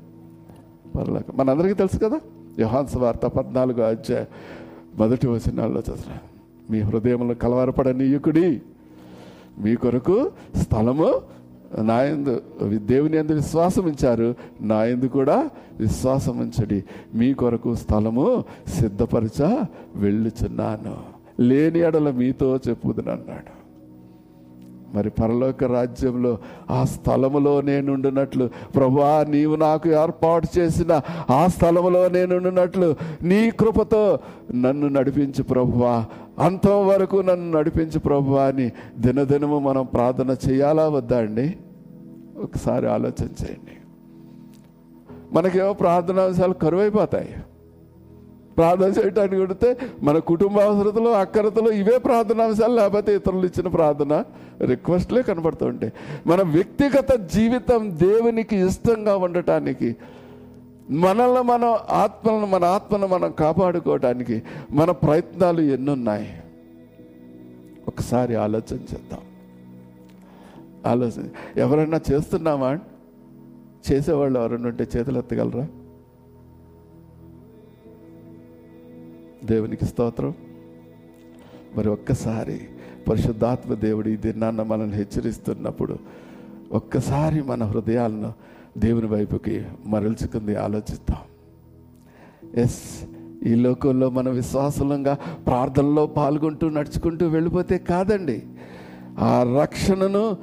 [0.97, 1.37] పరలోకం.
[1.37, 2.21] మనందరికీ తెలుసు కదా?
[2.59, 4.25] యోహాన్స్ వార్త పద్నాలుగు అధ్యాయ
[4.99, 6.37] మొదటి వచనాల్లో చదువు
[6.73, 8.63] మీ హృదయంలో కలవరపడనీయుకుడి.
[9.59, 11.21] మీ కొరకు స్థలము
[11.81, 12.41] నాయందు
[12.75, 14.35] దేవుని ఎందు విశ్వాసం ఉంచారు.
[14.61, 16.85] నాయందు కూడా విశ్వాసం ఉంచడి.
[17.15, 19.43] మీ కొరకు స్థలము సిద్ధపరచ
[19.97, 20.97] వెళ్ళుచున్నాను.
[21.41, 23.57] లేని ఎడల మీతో చెప్పుదని అన్నాడు
[24.95, 26.39] మరి పరలోక రాజ్యంలో
[26.71, 34.19] ఆ స్థలములో నేనుండునట్లు ప్రభా నీవు నాకు ఏర్పాటు చేసిన ఆ స్థలములో నేనుండునట్లు నీ కృపతో
[34.55, 36.05] నన్ను నడిపించు ప్రభువా.
[36.39, 41.57] అంతం వరకు నన్ను నడిపించు ప్రభువా అని దినదినము మనం ప్రార్థన చేయాలా వద్దా అండి?
[42.43, 43.77] ఒకసారి ఆలోచన చేయండి.
[45.33, 47.35] మనకేమో ప్రార్థనాంశాలు కరువైపోతాయి.
[48.57, 54.25] ప్రార్థన చేయడానికి కొడితే మన కుటుంబ అవసరతలు అక్కరతలు ఇవే ప్రార్థనాంశాలు లేకపోతే ఇతరులు ఇచ్చిన ప్రార్థన
[54.65, 55.93] రిక్వెస్ట్లే కనబడుతూ ఉంటాయి.
[56.27, 59.97] మన వ్యక్తిగత జీవితం దేవునికి ఇష్టంగా ఉండటానికి
[60.91, 66.29] మనల్ని మనం ఆత్మలను మన ఆత్మను మనం కాపాడుకోవటానికి మన ప్రయత్నాలు ఎన్నున్నాయి?
[67.89, 69.21] ఒకసారి ఆలోచన చేద్దాం.
[70.87, 72.81] ఆలోచన ఎవరైనా చేస్తున్నామా
[73.93, 75.69] చేసేవాళ్ళు ఎవరైనా ఉంటే చేతులు ఎత్తగలరా?
[79.45, 80.35] దేవునికి స్తోత్రం.
[81.77, 82.61] మరి ఒక్కసారి
[83.09, 85.99] పరిశుద్ధాత్మ దేవుడు ఈ దినాన్న మనల్ని హెచ్చరిస్తున్నప్పుడు
[86.73, 88.33] ఒక్కసారి మన హృదయాలను
[88.77, 91.19] దేవుని వైపుకి మరల్చుకుంది ఆలోచిద్దాం.
[92.61, 93.05] ఎస్
[93.47, 95.15] ఈ లోకంలో మన విశ్వాసంగా
[95.47, 98.43] ప్రార్థనలో పాల్గొంటూ నడుచుకుంటూ వెళ్ళిపోతే కాదండి.
[99.19, 100.37] ఆ రక్షణను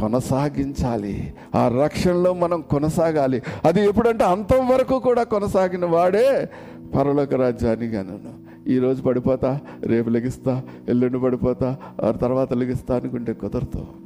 [0.00, 1.34] కొనసాగించాలి.
[1.54, 3.42] ఆ రక్షణలో మనం కొనసాగాలి.
[3.64, 6.48] అది ఎప్పుడంటే అంతం వరకు కూడా కొనసాగిన వాడే
[6.94, 8.46] పరలోక రాజ్యాన్ని గనను.
[8.68, 14.05] ఈరోజు పడిపోతా రేపు లెగిస్తా ఎల్లుండి పడిపోతా ఆ తర్వాత లెగిస్తా అనుకుంటే కుదరదు.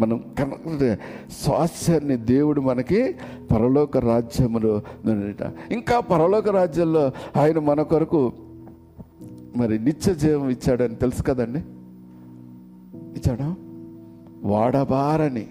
[0.00, 0.96] మనం కన
[1.30, 3.14] స్వాస్థ్యాన్ని దేవుడు మనకి
[3.50, 4.82] పరలోక రాజ్యములో
[5.72, 8.32] ఇంకా పరలోక రాజ్యంలో ఆయన మన కొరకు
[9.56, 11.58] మరి నిత్య జీవం ఇచ్చాడని తెలుసు కదండి?
[13.20, 13.54] ఇచ్చాడా?
[14.42, 15.46] వాడబారని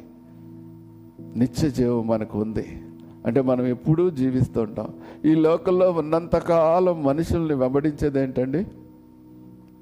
[1.35, 2.81] నిత్య జీవం మనకు ఉంది.
[3.25, 4.87] అంటే మనం ఎప్పుడూ జీవిస్తూ ఉంటాం.
[5.25, 8.65] ఈ లోకంలో ఉన్నంతకాలం మనుషుల్ని వెంబడించేది ఏంటండి?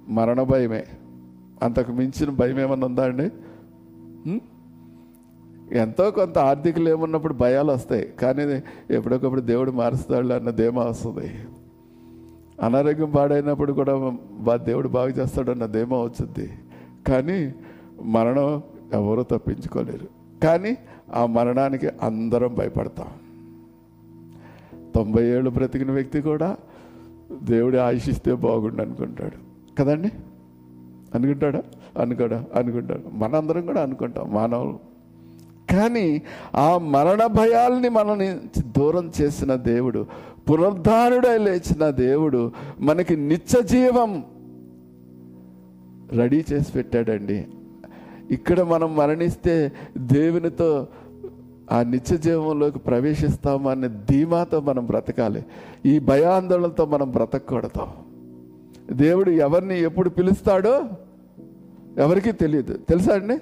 [0.10, 0.84] మరణ భయమే.
[1.64, 3.30] అంతకు మించిన భయం ఏమన్నా ఉందా అండి?
[5.72, 8.14] ఎంతో కొంత ఆర్థికలు ఏమున్నప్పుడు భయాలు వస్తాయి.
[8.22, 8.62] కానీ
[8.94, 11.32] ఎప్పటికప్పుడు దేవుడు మారుస్తాడు అన్న ధీమా వస్తుంది.
[12.62, 16.50] అనారోగ్యం పాడైనప్పుడు కూడా దేవుడు బాగు చేస్తాడు అన్న ధీమా వచ్చింది.
[17.08, 17.54] కానీ
[18.04, 18.62] మరణం
[18.94, 20.08] ఎవరూ తప్పించుకోలేరు.
[20.44, 20.78] కానీ
[21.14, 23.08] ఆ మరణానికి అందరం భయపడతాం.
[24.96, 26.58] తొంభై ఏళ్ళు బ్రతికిన వ్యక్తి కూడా
[27.44, 29.48] దేవుడు ఆయుషిస్తే బాగుండు అనుకుంటాడు.
[29.80, 30.12] కదండి?
[31.16, 31.64] అనుకుంటాడా?
[32.02, 32.46] అనుకోడా?
[32.56, 33.16] అనుకుంటాడు.
[33.16, 34.34] మనందరం కూడా అనుకుంటాం.
[34.34, 34.97] మానవులు
[35.72, 36.22] కానీ
[36.56, 38.38] ఆ మరణ భయాల్ని మనని
[38.78, 40.06] దూరం చేసిన దేవుడు
[40.50, 44.26] పునరుద్ధానుడై లేచిన దేవుడు మనకి నిత్య జీవం
[46.12, 47.48] రెడీ చేసి పెట్టాడండి.
[48.32, 50.88] ఇక్కడ మనం మరణిస్తే దేవునితో
[51.72, 55.46] ఆ నిత్య జీవంలోకి ప్రవేశిస్తామనే ధీమాతో మనం బ్రతకాలి.
[55.86, 57.88] ఈ భయాందోళనతో మనం బ్రతకూడదు.
[58.92, 60.84] దేవుడు ఎవరిని ఎప్పుడు పిలుస్తాడో
[61.98, 62.74] ఎవరికీ తెలియదు.
[62.74, 63.38] తెలుసా అండి?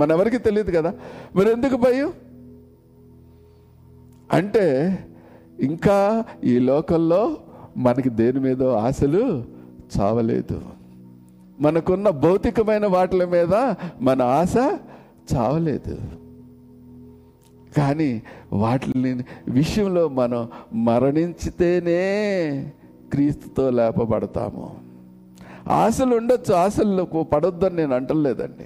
[0.00, 0.94] మనెవరికి తెలియదు కదా.
[1.36, 2.12] మరి ఎందుకు భయం?
[4.32, 4.98] అంటే
[5.60, 7.36] ఇంకా ఈ లోకంలో
[7.76, 9.44] మనకి దేని మీద ఆశలు
[10.00, 10.62] చావలేదు.
[11.60, 14.56] మనకున్న భౌతికమైన వాటిల మీద మన ఆశ
[15.34, 15.98] చావలేదు.
[17.76, 20.48] కానీ వాటిని విషయంలో మనం
[20.84, 22.02] మరణించితేనే
[23.12, 24.76] క్రీస్తుతో లేపబడతాము.
[25.68, 28.64] ఆశలు ఉండొచ్చు ఆశలు పడొద్దని నేను అంటలేదండి.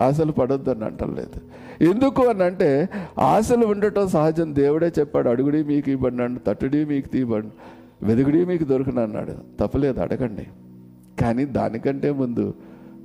[0.00, 1.40] ఆశలు పడొద్దని అంటలేదు
[1.84, 4.54] ఎందుకు అని అంటే ఆశలు ఉండటం సహజం.
[4.54, 7.48] దేవుడే చెప్పాడు అడుగుడి మీకు ఇవ్వండి తట్టుడి మీకు తీయబండి
[8.02, 9.32] వెదుగుడి మీకు దొరకను అన్నాడు.
[9.60, 10.46] తప్పలేదు అడగండి.
[11.20, 12.54] కానీ దానికంటే ముందు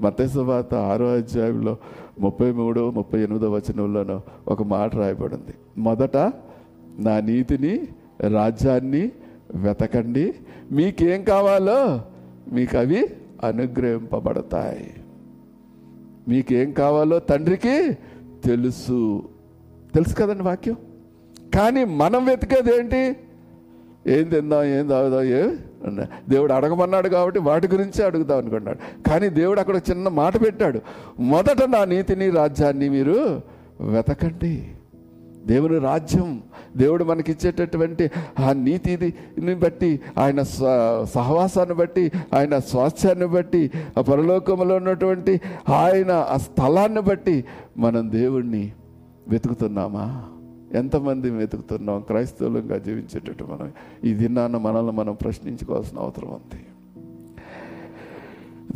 [0.02, 1.78] మతేశ్వాత ఆరో అధ్యాయంలో
[2.20, 5.54] ముప్పై మూడు ముప్పై ఎనిమిదో వచనంలోనో ఒక మాట రాయబడింది.
[5.78, 6.18] మొదట
[7.00, 7.88] నా నీతిని
[8.34, 9.12] రాజ్యాన్ని
[9.56, 10.34] వెతకండి.
[10.72, 12.02] మీకేం కావాలో
[12.52, 13.08] మీకు అవి
[13.44, 14.92] అనుగ్రహింపబడతాయి.
[16.28, 17.98] మీకేం కావాలో తండ్రికి
[18.46, 19.30] తెలుసు.
[19.96, 20.78] తెలుసు కదండి వాక్యం?
[21.56, 23.18] కానీ మనం వెతికేది ఏంటి?
[24.08, 25.56] ఏం తిందాం ఏం తాగుదాం ఏ?
[26.30, 29.10] దేవుడు అడగమన్నాడు కాబట్టి వాటి గురించే అడుగుదాం అనుకున్నాడు.
[29.10, 30.82] కానీ దేవుడు అక్కడ చిన్న మాట పెట్టాడు.
[31.20, 33.42] మొదట నా నీతిని రాజ్యాన్ని మీరు
[33.82, 34.68] వెతకండి.
[35.46, 36.44] దేవుని రాజ్యం
[36.78, 40.42] దేవుడు మనకిచ్చేటటువంటి ఆ నీతిని బట్టి ఆయన
[41.04, 47.46] సహవాసాన్ని బట్టి ఆయన స్వాస్థ్యాన్ని బట్టి ఆ పరలోకంలో ఉన్నటువంటి ఆయన ఆ స్థలాన్ని బట్టి
[47.78, 48.72] మనం దేవుణ్ణి
[49.28, 50.24] వెతుకుతున్నామా?
[50.74, 52.02] ఎంతమంది వెతుకుతున్నాం?
[52.02, 53.72] క్రైస్తవులంగా జీవించేటట్టు మనం
[54.04, 56.66] ఈ దినాన్న మనల్ని మనం ప్రశ్నించుకోవాల్సిన అవసరం ఉంది.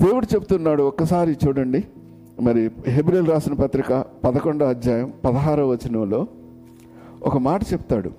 [0.06, 1.84] దేవుడు చెప్తున్నాడు ఒక్కసారి చూడండి.
[2.41, 6.27] మరి హెబ్రిల్ రాసిన పత్రిక పదకొండో అధ్యాయం పదహారో వచనంలో
[7.23, 8.12] ఒక మాట చెప్తాడు.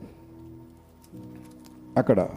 [1.98, 2.28] అక్కడ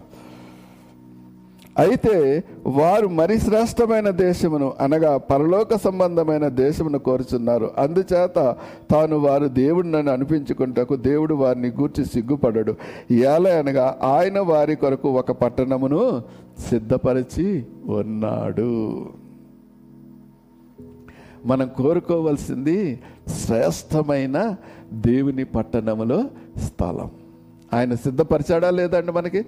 [1.77, 7.71] అయితే వారు మరి శ్రేష్టమైన దేశమును అనగా పరలోక సంబంధమైన దేశమును కోరుచున్నారు.
[7.77, 8.55] అందుచేత
[8.91, 12.75] తాను వారు దేవుడిని అనిపించుకుంటకు దేవుడు వారిని గూర్చి సిగ్గుపడడు.
[13.11, 16.23] ఎలా అనగా ఆయన వారి కొరకు ఒక పట్టణమును
[16.69, 19.05] సిద్ధపరిచి ఉన్నాడు.
[21.45, 24.55] మనం కోరుకోవలసింది శ్రేష్టమైన
[24.93, 26.23] దేవుని పట్టణములో
[26.57, 27.11] స్థలం.
[27.73, 29.45] ఆయన సిద్ధపరిచాడా లేదండి మనకి?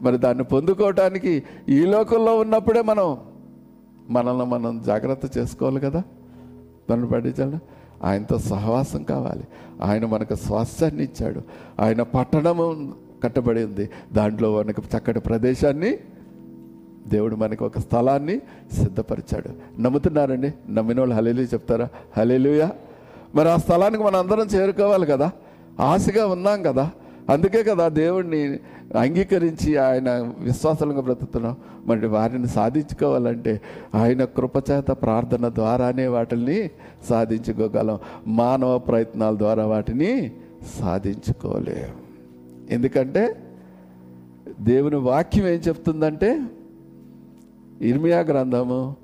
[0.00, 3.18] మరి దాన్ని పొందుకోవటానికి ఈ లోకంలో ఉన్నప్పుడే మనం
[4.10, 6.02] మనల్ని మనం జాగ్రత్త చేసుకోవాలి కదా?
[6.90, 7.58] పనులు పట్టించాలి
[8.04, 9.44] ఆయనతో సహవాసం కావాలి.
[9.82, 11.40] ఆయన మనకు స్వాస్థ్యాన్ని ఇచ్చాడు.
[11.80, 13.90] ఆయన పట్టణము కట్టబడి ఉంది.
[14.12, 15.98] దాంట్లో మనకు చక్కటి ప్రదేశాన్ని
[17.08, 18.38] దేవుడు మనకు ఒక స్థలాన్ని
[18.72, 19.80] సిద్ధపరిచాడు.
[19.80, 20.52] నమ్ముతున్నారండి?
[20.70, 21.88] నమ్మిన వాళ్ళు హలేలు చెప్తారా?
[22.16, 22.72] హలేలుయా
[23.34, 25.30] మరి ఆ స్థలానికి మనం అందరం చేరుకోవాలి కదా.
[25.80, 26.90] ఆశగా ఉన్నాం కదా.
[27.30, 28.60] అందుకే కదా దేవుణ్ణి
[28.98, 31.56] అంగీకరించి ఆయన విశ్వాసాలుగా బ్రతుకుతున్నాం.
[31.86, 33.60] మరి వారిని సాధించుకోవాలంటే
[33.94, 36.70] ఆయన కృపచేత ప్రార్థన ద్వారానే వాటిని
[37.08, 37.98] సాధించుకోగలం.
[38.26, 40.32] మానవ ప్రయత్నాల ద్వారా వాటిని
[40.80, 42.08] సాధించుకోలేము
[42.70, 43.36] ఎందుకంటే
[44.60, 46.42] దేవుని వాక్యం ఏం చెప్తుందంటే
[47.80, 48.96] ఇర్మియా గ్రంథము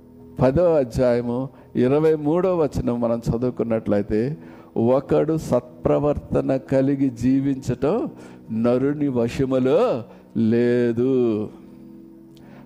[0.43, 4.37] పదో అధ్యాయము ఇరవై మూడో వచనం మనం చదువుకున్నట్లయితే
[4.77, 8.11] ఒకడు సత్ప్రవర్తన కలిగి జీవించటం
[8.53, 10.05] నరుని వశములో
[10.37, 11.51] లేదు.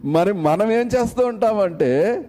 [0.04, 2.24] మరి మనం ఏం చేస్తూ ఉంటామంటే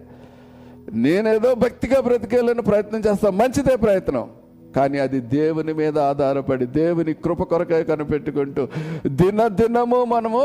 [0.92, 4.28] నేనేదో భక్తిగా బ్రతికేళ్ళని ప్రయత్నం చేస్తాం మంచిదే ప్రయత్నం.
[4.76, 8.68] కానీ అది దేవుని మీద ఆధారపడి దేవుని కృప కొరకే కనిపెట్టుకుంటూ
[9.06, 10.44] దినదినము మనము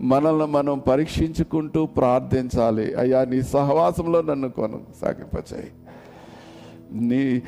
[0.00, 2.94] మనల్ని మనం పరీక్షించుకుంటూ ప్రార్థించాలి.
[2.94, 5.70] అయ్యా నీ సహవాసంలో నన్ను కొనసాగింపచేయి
[6.92, 7.42] నీ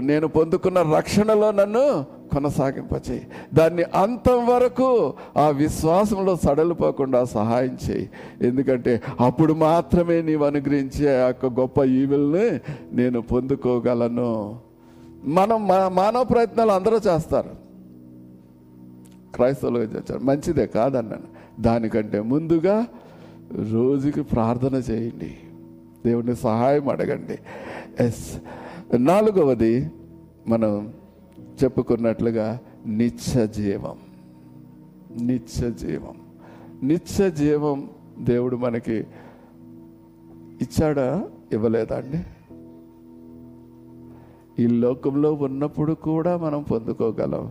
[0.00, 3.26] నేను పొందుకున్న రక్షణలో నన్ను కొనసాగింపచేయి.
[3.54, 8.10] దాన్ని అంతం వరకు ఆ విశ్వాసంలో సడలిపోకుండా సహాయం చేయి.
[8.42, 12.60] ఎందుకంటే అప్పుడు మాత్రమే నీవు అనుగ్రహించే ఆ యొక్క గొప్ప ఈవిల్ని
[12.92, 14.58] నేను పొందుకోగలను.
[15.24, 17.50] మనం మానవ ప్రయత్నాలు అందరూ చేస్తారు.
[19.34, 20.20] క్రైస్తవులుగా చేస్తారు?
[20.20, 21.31] మంచిదే కాదన్నాను.
[21.60, 22.86] దానికంటే ముందుగా
[23.72, 25.36] రోజుకి ప్రార్థన చేయండి.
[26.04, 27.38] దేవుని సహాయం అడగండి.
[28.04, 28.38] ఎస్
[28.94, 29.90] నాలుగవది
[30.48, 30.92] మనం
[31.64, 33.96] చెప్పుకున్నట్లుగా నిత్య జీవం
[35.26, 36.14] నిత్య జీవం
[36.82, 38.94] నిత్య జీవం దేవుడు మనకి
[40.60, 41.30] ఇచ్చాడా?
[41.52, 42.24] ఇవ్వలేదా అండి?
[44.62, 47.50] ఈ లోకంలో ఉన్నప్పుడు కూడా మనం పొందుకోగలం.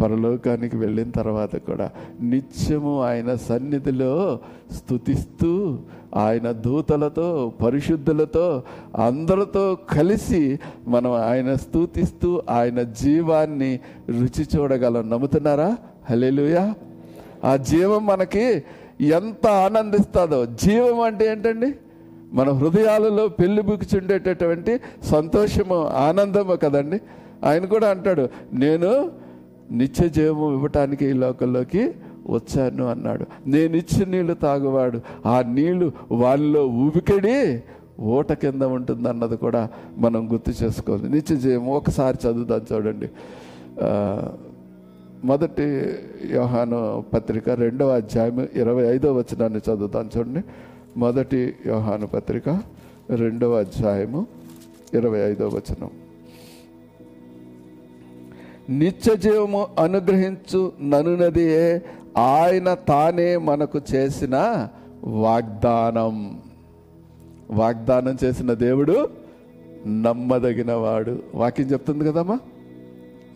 [0.00, 4.38] పరలోకానికి వెళ్ళిన తర్వాత కూడా నిత్యము ఆయన సన్నిధిలో
[4.76, 5.78] స్థుతిస్తూ
[6.16, 8.62] ఆయన దూతలతో పరిశుద్ధులతో
[8.96, 15.10] అందరితో కలిసి మనం ఆయన స్థుతిస్తూ ఆయన జీవాన్ని రుచి చూడగలం.
[15.10, 15.76] నమ్ముతున్నారా?
[16.10, 16.74] హలేలుయా
[17.44, 18.62] ఆ జీవం మనకి
[19.00, 20.46] ఎంత ఆనందిస్తుందో.
[20.46, 21.74] జీవం అంటే ఏంటండి?
[22.32, 27.00] మన హృదయాలలో పెళ్ళి బుక్చుండేటటువంటి సంతోషము ఆనందము కదండి.
[27.44, 29.21] ఆయన కూడా అంటాడు నేను
[29.72, 31.94] నిత్య జీవం ఇవ్వటానికి ఈ లోకంలోకి
[32.26, 33.24] వచ్చాను అన్నాడు.
[33.46, 37.62] నేను ఇచ్చిన నీళ్ళు తాగువాడు ఆ నీళ్ళు వాళ్ళలో ఊపికడి
[38.00, 41.08] ఓట కింద ఉంటుంది అన్నది కూడా మనం గుర్తు చేసుకోవాలి.
[41.08, 43.08] నిత్య జీవం ఒకసారి చదువుదాం చూడండి.
[45.24, 45.66] మొదటి
[46.30, 50.42] యోహాను పత్రిక రెండవ అధ్యాయం ఇరవై ఐదో వచనాన్ని చదువుతాను చూడండి.
[50.96, 52.48] మొదటి యోహాను పత్రిక
[53.10, 54.26] రెండవ అధ్యాయము
[54.94, 55.90] ఇరవై ఐదో వచనం.
[58.78, 61.82] నిత్య జీవము అనుగ్రహించు ననునదియే
[62.18, 64.68] ఆయన తానే మనకు చేసిన
[65.04, 66.40] వాగ్దానం.
[67.50, 69.08] వాగ్దానం చేసిన దేవుడు
[69.86, 71.22] నమ్మదగినవాడు.
[71.34, 72.38] వాక్యం చెప్తుంది కదమ్మా?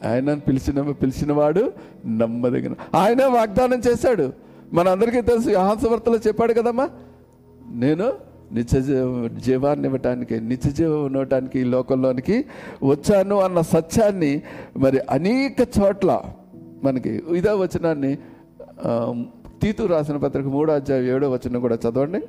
[0.05, 1.73] ఆయన పిలిచిన పిలిచినవాడు
[2.07, 4.33] నమ్మదగిన ఆయన వాగ్దానం చేశాడు.
[4.73, 6.89] మనందరికీ తెలుసు హాంసవర్తలో చెప్పాడు కదమ్మా?
[7.71, 8.13] నేను
[8.53, 8.81] నిత్య
[9.39, 12.45] జీవాన్ని ఇవ్వటానికి నిత్య జీవం ఇవ్వటానికి ఈ లోకంలోనికి
[12.83, 14.43] వచ్చాను అన్న సత్యాన్ని
[14.77, 16.21] మరి అనేక చోట్ల
[16.85, 18.19] మనకి ఇదే వచనాన్ని
[19.63, 22.21] తీతు రాసిన పత్రిక మూడో అధ్యాయం ఏడో వచనం కూడా చదవండి.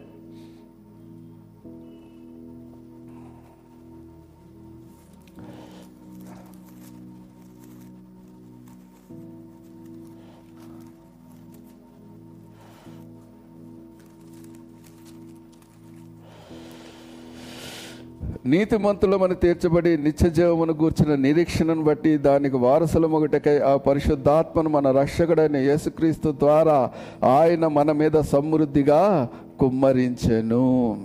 [18.45, 26.31] నీతిమంతులమని తీర్చబడి నిత్య జీవమును గూర్చిన నిరీక్షణను బట్టి దానికి వారసులం ఒకటికై ఆ పరిశుద్ధాత్మను మన రక్షకుడైన యేసుక్రీస్తు
[26.31, 26.91] ద్వారా
[27.23, 30.97] ఆయన మన మీద సమృద్ధిగా కుమ్మరించెను.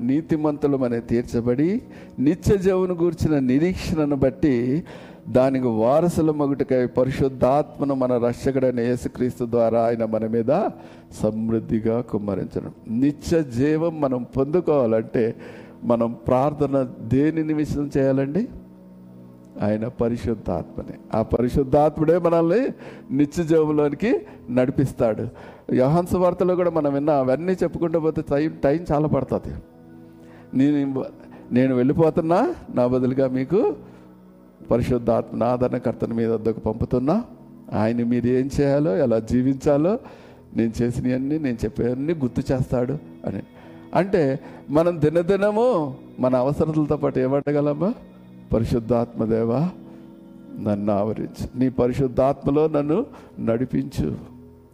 [0.00, 1.82] నీతిమంతులమని తీర్చబడి
[2.18, 4.84] నిత్య జీవను గూర్చిన నిరీక్షణను బట్టి
[5.28, 10.68] దానికి వారసుల మగుటకై పరిశుద్ధాత్మను మన రక్షకుడైన యేసుక్రీస్తు ద్వారా ఆయన మన మీద
[11.22, 12.72] సమృద్ధిగా కుమ్మరించడం.
[12.90, 15.36] నిత్య జీవం మనం పొందుకోవాలంటే
[15.84, 18.48] మనం ప్రార్థన దేని నిమిషం చేయాలండి?
[19.62, 20.98] ఆయన పరిశుద్ధాత్మనే.
[21.14, 22.68] ఆ పరిశుద్ధాత్ముడే మనల్ని
[23.16, 25.28] నిత్య జీవంలోనికి నడిపిస్తాడు.
[25.74, 29.54] యహాన్స్ వార్తలో కూడా మనం విన్నా అవన్నీ చెప్పుకుంటూ పోతే టైం టైం చాలా పడుతుంది.
[30.54, 31.04] నేను
[31.52, 33.74] నేను వెళ్ళిపోతున్నా నా బదులుగా మీకు
[34.70, 37.24] పరిశుద్ధాత్మ ఆదరణకర్తను మీద వద్దకు పంపుతున్నా.
[37.72, 39.98] ఆయన మీరు ఏం చేయాలో ఎలా జీవించాలో
[40.56, 42.92] నేను చేసినవన్నీ నేను చెప్పేవన్నీ గుర్తు చేస్తాడు
[43.26, 43.42] అని.
[43.94, 47.94] అంటే మనం దినదినము మన అవసరతలతో పాటు ఏమడగలమా
[48.52, 49.70] పరిశుద్ధాత్మదేవా
[50.60, 51.58] నన్ను ఆవరించు.
[51.58, 53.06] నీ పరిశుద్ధాత్మలో నన్ను
[53.40, 54.16] నడిపించు.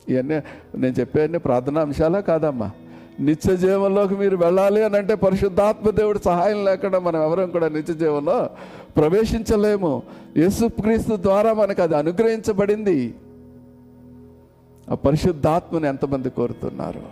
[0.08, 0.34] ఇవన్నీ
[0.78, 2.70] నేను చెప్పేవన్నీ ప్రార్థనా అంశాలా కాదమ్మా?
[3.20, 8.50] నిత్య జీవంలోకి మీరు వెళ్ళాలి అని అంటే పరిశుద్ధాత్మ దేవుడు సహాయం లేకుండా మనం ఎవరం కూడా నిత్య జీవంలో
[8.96, 10.02] ప్రవేశించలేము.
[10.36, 13.14] యేసుక్రీస్తు ద్వారా మనకు అది అనుగ్రహించబడింది.
[14.90, 17.02] ఆ పరిశుద్ధాత్మని ఎంతమంది కోరుతున్నారు?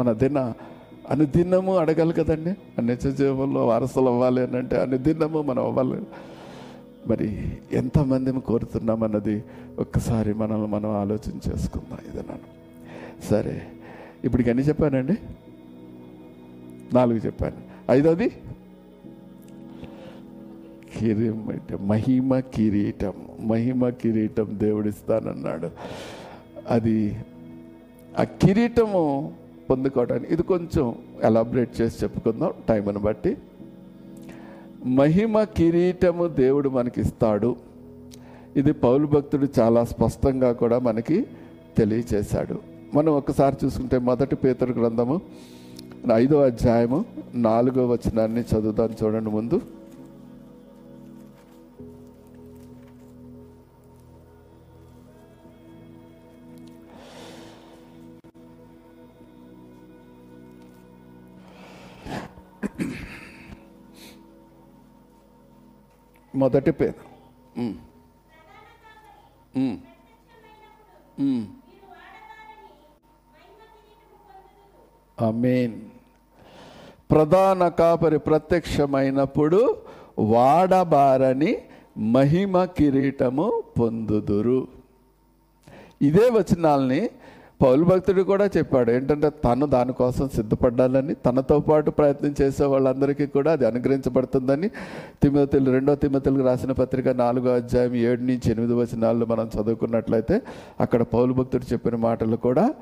[0.00, 0.52] మన దిన
[1.10, 2.50] అనుదినము అడగాలి కదండి.
[2.50, 6.02] ఆ నిత్య జీవంలో వారసులు అవ్వాలి అని అంటే అనుదినము మనం అవ్వాలి.
[7.06, 9.44] మరి ఎంతమందిని కోరుతున్నాం అన్నది
[9.78, 11.98] ఒక్కసారి మనల్ని మనం ఆలోచన చేసుకుందాం.
[12.12, 12.64] ఇదన్నాను
[13.30, 13.62] సరే.
[14.24, 15.16] ఇప్పటికి ఎన్ని చెప్పానండి?
[16.94, 17.56] నాలుగు చెప్పాను.
[17.90, 18.28] ఐదోది?
[20.98, 23.12] కిరీటం మహిమ కిరీటం.
[23.40, 25.70] మహిమ కిరీటం దేవుడిస్తానన్నాడు.
[26.68, 27.16] అది
[28.18, 29.32] ఆ కిరీటము
[29.70, 33.36] పొందుకోవడానికి ఇది కొంచెం ఎలాబరేట్ చేసి చెప్పుకుందాం టైంని బట్టి.
[34.86, 37.56] మహిమ కిరీటము దేవుడు మనకి ఇస్తాడు
[38.56, 41.26] ఇది పౌలు భక్తుడు చాలా స్పష్టంగా కూడా మనకి
[41.78, 42.73] తెలియచేశాడు.
[42.94, 45.20] మనం ఒకసారి చూసుకుంటే మొదటి పేతురు గ్రంథము
[46.14, 46.98] ఐదో అధ్యాయము
[47.46, 49.60] నాలుగో వచనాన్ని చదువుదాం చూడండి ముందు.
[66.34, 67.02] మొదటి పేరు.
[75.18, 75.76] అమీన్
[77.10, 79.60] ప్రధాన కాపరి ప్రత్యక్షమైనప్పుడు
[80.18, 81.52] వాడబారని
[81.98, 84.68] మహిమ కిరీటము పొందుదురు.
[86.02, 87.10] ఇదే వచనాల్ని
[87.62, 88.90] పౌలు భక్తుడు కూడా చెప్పాడు.
[88.90, 94.68] ఏంటంటే తను దానికోసం సిద్ధపడాలని తనతో పాటు ప్రయత్నం చేసే వాళ్ళందరికీ కూడా అది అనుగ్రహించబడుతుందని
[95.22, 100.42] తిమ్మతులు రెండో తిమ్మతులకు రాసిన పత్రిక నాలుగో అధ్యాయం ఏడు నుంచి ఎనిమిది వచనాలు మనం చదువుకున్నట్లయితే
[100.80, 102.74] అక్కడ పౌలు భక్తుడు చెప్పిన మాటలు కూడా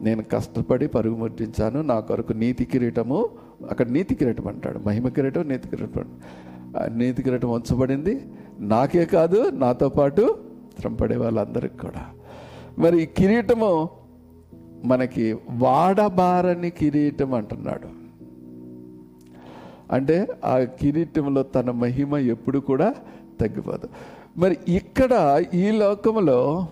[0.00, 3.28] నేను కష్టపడి పరుగు ముద్రించాను నా కొరకు నీతి కిరీటము
[3.70, 4.78] అక్కడ నీతి కిరీటం అంటాడు.
[4.78, 6.04] మహిమ కిరీటం నీతి కిరీటం
[6.82, 8.24] ఆ నీతి కిరీటం ఉంచబడింది.
[8.58, 10.38] నాకే కాదు నాతో పాటు
[10.80, 12.06] శ్రమపడే వాళ్ళందరికి కూడా.
[12.78, 13.90] మరి ఈ కిరీటము
[14.84, 18.00] మనకి వాడబారని కిరీటం అంటున్నాడు.
[19.92, 22.94] అంటే ఆ కిరీటంలో తన మహిమ ఎప్పుడు కూడా
[23.40, 23.88] తగ్గిపోదు.
[24.38, 26.66] మరి ఇక్కడ ఈ లోకంలో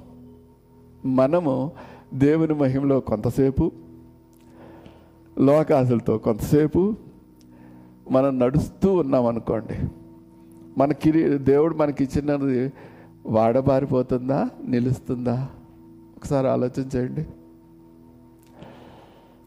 [1.06, 1.72] మనము
[2.14, 3.72] దేవుని మహిమలో కొంతసేపు
[5.38, 6.94] లోకాసులతో కొంతసేపు
[8.10, 9.88] మనం నడుస్తూ ఉన్నాం అనుకోండి.
[10.78, 12.72] మన కిరీ దేవుడు మనకి ఇచ్చినది
[13.26, 15.48] వాడబారిపోతుందా నిలుస్తుందా?
[16.16, 17.26] ఒకసారి ఆలోచన చేయండి.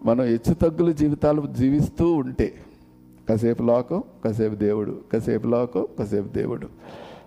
[0.06, 2.54] మనం హెచ్చు తగ్గుల జీవితాలు జీవిస్తూ ఉంటే
[3.30, 6.68] కాసేపు లోకం కాసేపు దేవుడు కాసేపు లోకం కాసేపు దేవుడు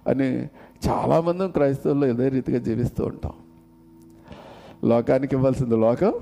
[0.09, 0.45] అని
[0.89, 3.33] చాలామంది క్రైస్తవుల్లో ఇదే రీతిగా జీవిస్తూ ఉంటాం.
[4.85, 6.13] లోకానికి ఇవ్వాల్సింది లోకం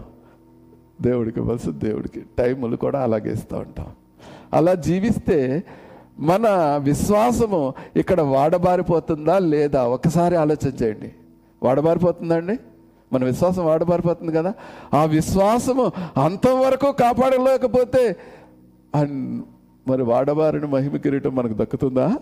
[1.02, 2.22] దేవుడికి ఇవ్వాల్సింది దేవుడికి.
[2.38, 3.86] టైములు కూడా అలాగే ఇస్తూ ఉంటాం.
[4.52, 5.64] అలా జీవిస్తే
[6.18, 6.42] మన
[6.82, 9.84] విశ్వాసము ఇక్కడ వాడబారిపోతుందా లేదా?
[9.84, 11.12] ఒకసారి ఆలోచన చేయండి.
[11.62, 12.58] వాడబారిపోతుందండి?
[13.12, 14.54] మన విశ్వాసం వాడబారిపోతుంది కదా?
[14.94, 15.92] ఆ విశ్వాసము
[16.24, 18.16] అంతవరకు కాపాడలేకపోతే
[19.88, 22.16] మరి వాడబారిన మహిమ కిరీటం మనకు దక్కుతుందా?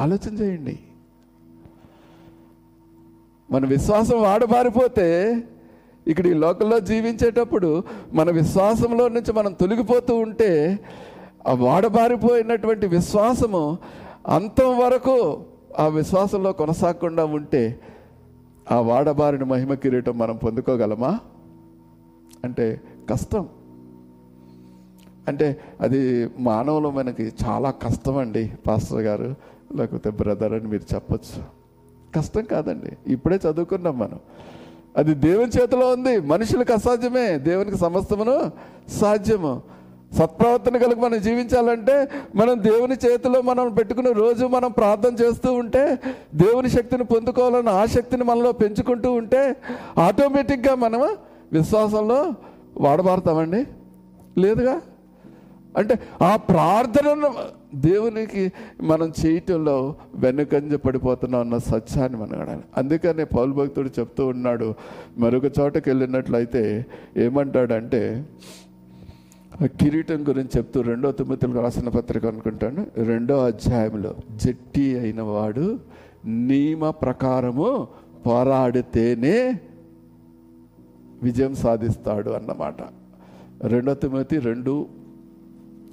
[0.00, 0.78] ఆలోచన చేయండి.
[3.52, 5.38] మన విశ్వాసం వాడబారిపోతే
[6.06, 10.78] ఇక్కడ ఈ లోకల్లో జీవించేటప్పుడు మన విశ్వాసంలో నుంచి మనం తొలగిపోతూ ఉంటే
[11.46, 13.78] ఆ వాడబారిపోయినటువంటి విశ్వాసము
[14.28, 15.42] అంతం వరకు
[15.78, 17.80] ఆ విశ్వాసంలో కొనసాగకుండా ఉంటే
[18.72, 21.18] ఆ వాడబారిన మహిమ కిరీటం మనం పొందుకోగలమా?
[22.44, 23.48] అంటే కష్టం.
[25.28, 29.34] అంటే అది మానవులు మనకి చాలా కష్టం అండి పాస్టర్ గారు.
[29.76, 31.61] లేకపోతే బ్రదర్ అని మీరు చెప్పొచ్చు.
[32.16, 33.12] కష్టం కాదండి.
[33.12, 34.18] ఇప్పుడే చదువుకున్నాం మనం.
[34.96, 36.20] అది దేవుని చేతిలో ఉంది.
[36.20, 37.38] మనుషులకు అసాధ్యమే.
[37.38, 38.50] దేవునికి సమస్తమును
[38.90, 39.62] సాధ్యము.
[40.18, 45.98] సత్ప్రవర్తన కలిగి మనం జీవించాలంటే మనం దేవుని చేతిలో మనం పెట్టుకుని రోజు మనం ప్రార్థన చేస్తూ ఉంటే
[46.34, 49.56] దేవుని శక్తిని పొందుకోవాలన్న ఆ శక్తిని మనలో పెంచుకుంటూ ఉంటే
[49.98, 51.16] ఆటోమేటిక్గా మనం
[51.52, 52.32] విశ్వాసంలో
[52.80, 53.66] వాడబారుతామండి.
[54.40, 54.80] లేదుగా?
[55.76, 57.30] అంటే ఆ ప్రార్థనను
[57.74, 64.74] దేవునికి మనం చేయటంలో వెనుకంజ పడిపోతున్నాం అన్న సత్యాన్ని మనం అడగాలి అందుకనే పౌలు భక్తుడు చెప్తూ ఉన్నాడు
[65.18, 68.26] మరొక చోటకి వెళ్ళినట్లయితే ఏమంటాడంటే
[69.64, 72.86] కిరీటం గురించి చెప్తూ రెండో తొమ్మిదిలకు రాసిన పత్రిక అనుకుంటాను.
[72.96, 75.78] రెండో అధ్యాయంలో జట్టి అయిన వాడు
[76.26, 77.88] నియమ ప్రకారము
[78.26, 79.60] పోరాడితేనే
[81.22, 82.74] విజయం సాధిస్తాడు అన్నమాట.
[83.62, 84.86] రెండో తొమ్మిది రెండు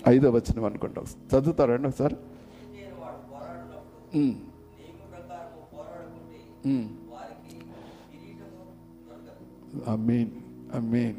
[0.07, 1.03] ఐదో వచనం అనుకుంటాం.
[1.03, 2.15] చదువుతారండి ఒకసారి
[9.87, 10.29] అమీన్
[10.75, 11.15] అమీన్.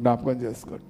[0.00, 0.84] జ్ఞాపకం చేసుకోండి.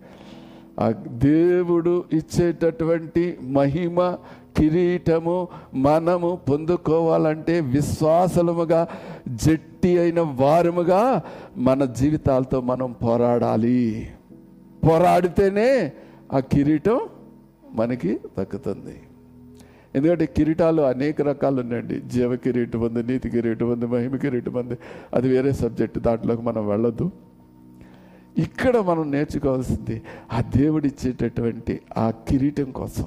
[0.81, 4.19] ఆ దేవుడు ఇచ్చేటటువంటి మహిమ
[4.57, 8.89] కిరీటము మనము పొందుకోవాలంటే విశ్వాసముగా
[9.29, 11.23] జట్టి అయిన వారముగా
[11.57, 14.11] మన జీవితాలతో మనం పోరాడాలి.
[14.89, 15.93] పోరాడితేనే
[16.33, 17.01] ఆ కిరీటం
[17.73, 19.01] మనకి దక్కుతుంది.
[19.95, 22.01] ఎందుకంటే కిరీటాలు అనేక రకాలు ఉన్నాయండి.
[22.01, 24.79] జీవ కిరీటం ఉంది నీతి కిరీటం ఉంది మహిమ కిరీటం ఉంది.
[25.15, 27.11] అది వేరే సబ్జెక్ట్ దాంట్లోకి మనం వెళ్ళొద్దు.
[28.39, 33.05] ఇక్కడ మనం నేర్చుకోవాల్సింది ఆ దేవుడు ఇచ్చేటటువంటి ఆ కిరీటం కోసం.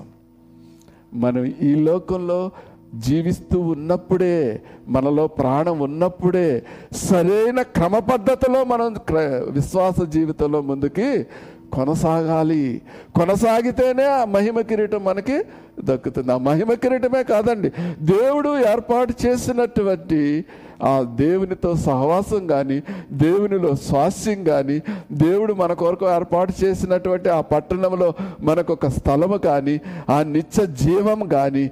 [1.14, 2.52] మనం ఈ లోకంలో
[2.96, 11.26] జీవిస్తూ ఉన్నప్పుడే మనలో ప్రాణం ఉన్నప్పుడే సరైన క్రమ పద్ధతిలో మనం క్ర- విశ్వాస జీవితంలో ముందుకి
[11.74, 12.82] కొనసాగాలి.
[13.16, 15.38] కొనసాగితేనే ఆ మహిమ కిరీటం మనకి
[15.80, 16.32] దక్కుతుంది.
[16.34, 17.72] ఆ మహిమ కిరీటమే కాదండి.
[18.02, 20.46] దేవుడు ఏర్పాటు చేసినటువంటి
[20.84, 24.78] ఆ దేవునితో సహవాసం కానీ దేవునిలో స్వాస్యం కానీ
[25.12, 31.72] దేవుడు మన కొరకు ఏర్పాటు చేసినటువంటి ఆ పట్టణంలో మనకు ఒక స్థలము కానీ ఆ నిత్య జీవం కానీ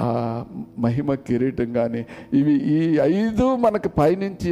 [0.00, 0.08] ఆ
[0.78, 4.50] మహిమ కిరీటం కానీ ఇవి ఈ ఐదు మనకు పైనుంచి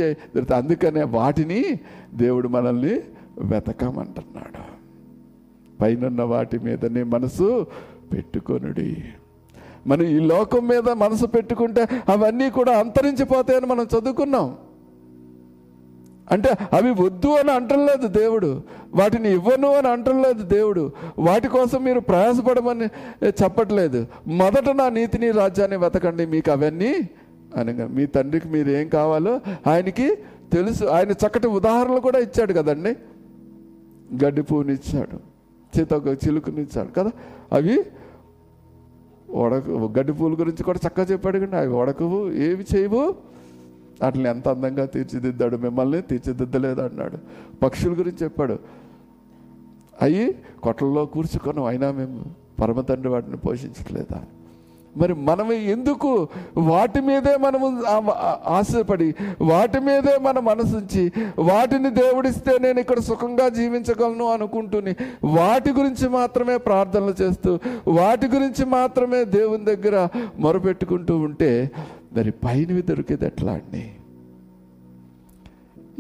[0.55, 1.63] అందుకనే వాటిని
[2.15, 2.95] దేవుడు మనల్ని
[3.39, 4.83] వెతకమంటున్నాడు.
[5.81, 7.67] పైనున్న వాటి మీదనే మనసు
[8.13, 9.05] పెట్టుకొనుడి.
[9.87, 14.57] మనం ఈ లోకం మీద మనసు పెట్టుకుంటే అవన్నీ కూడా అంతరించిపోతాయని మనం చదువుకున్నాం.
[16.33, 18.63] అంటే అవి వద్దు అని అంటలేదు దేవుడు.
[18.95, 20.93] వాటిని ఇవ్వను అని అంటలేదు దేవుడు.
[21.19, 22.85] వాటి కోసం మీరు ప్రయాసపడమని
[23.27, 24.07] చెప్పట్లేదు.
[24.27, 27.09] మొదట నా నీతిని రాజ్యాన్ని వెతకండి మీకు అవన్నీ
[27.57, 30.15] అనగా మీ తండ్రికి మీరు ఏం కావాలో ఆయనకి
[30.53, 30.85] తెలుసు.
[30.85, 32.97] ఆయన చక్కటి ఉదాహరణలు కూడా ఇచ్చాడు కదండి.
[34.25, 35.17] గడ్డి పువ్వునిచ్చాడు
[35.77, 36.89] సీతొక చిలుకనిచ్చాడు.
[36.89, 37.11] కదా?
[37.53, 37.85] అవి
[39.31, 43.15] వడకు గడ్డి పూల గురించి కూడా చక్కగా చెప్పాడు కండి అవి వడకవు ఏవి చేయవు.
[44.03, 47.19] వాటిని ఎంత అందంగా తీర్చిదిద్దాడు మిమ్మల్ని తీర్చిదిద్దలేదు అన్నాడు.
[47.63, 48.59] పక్షుల గురించి చెప్పాడు.
[50.03, 52.25] అవి కొట్టల్లో కూర్చుకొని అయినా మేము
[52.61, 54.25] పరమతండ్రి వాటిని పోషించట్లేదా?
[54.97, 57.83] మరి మనం ఎందుకు వాటి మీదే మనము
[58.47, 66.57] ఆశపడి వాటి మీదే మన మనసుంచి వాటిని దేవుడిస్తే నేను ఇక్కడ సుఖంగా జీవించగలను అనుకుంటూని వాటి గురించి మాత్రమే
[66.57, 71.71] ప్రార్థనలు చేస్తూ వాటి గురించి మాత్రమే దేవుని దగ్గర మొరపెట్టుకుంటూ ఉంటే
[72.13, 73.91] మరి పైనవి దొరికేది ఎట్లా అండి?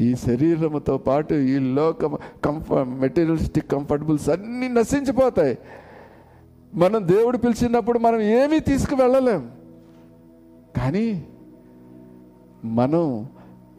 [0.00, 2.07] ఈ శరీరముతో పాటు ఈ లోక
[2.44, 5.59] కంఫ మెటీరియలిస్టిక్ కంఫర్టబుల్స్ అన్నీ నశించిపోతాయి.
[6.75, 9.51] మనం దేవుడు పిలిచినప్పుడు మనం ఏమీ తీసుకువెళ్ళలేం.
[10.77, 11.27] కానీ
[12.64, 13.27] మనం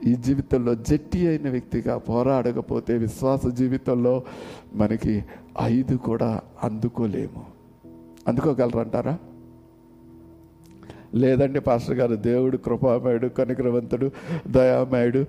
[0.05, 4.23] ఈ జీవితంలో జట్టి అయిన వ్యక్తిగా పోరాడకపోతే విశ్వాస జీవితంలో
[4.73, 5.23] మనకి
[5.61, 7.45] ఐదు కూడా అందుకోలేము.
[8.27, 9.17] అందుకోగలరంటారా?
[11.15, 14.11] లేదండి పాస్టర్ గారు దేవుడు కృపామయుడు కనికరవంతుడు
[14.47, 15.25] దయామయుడు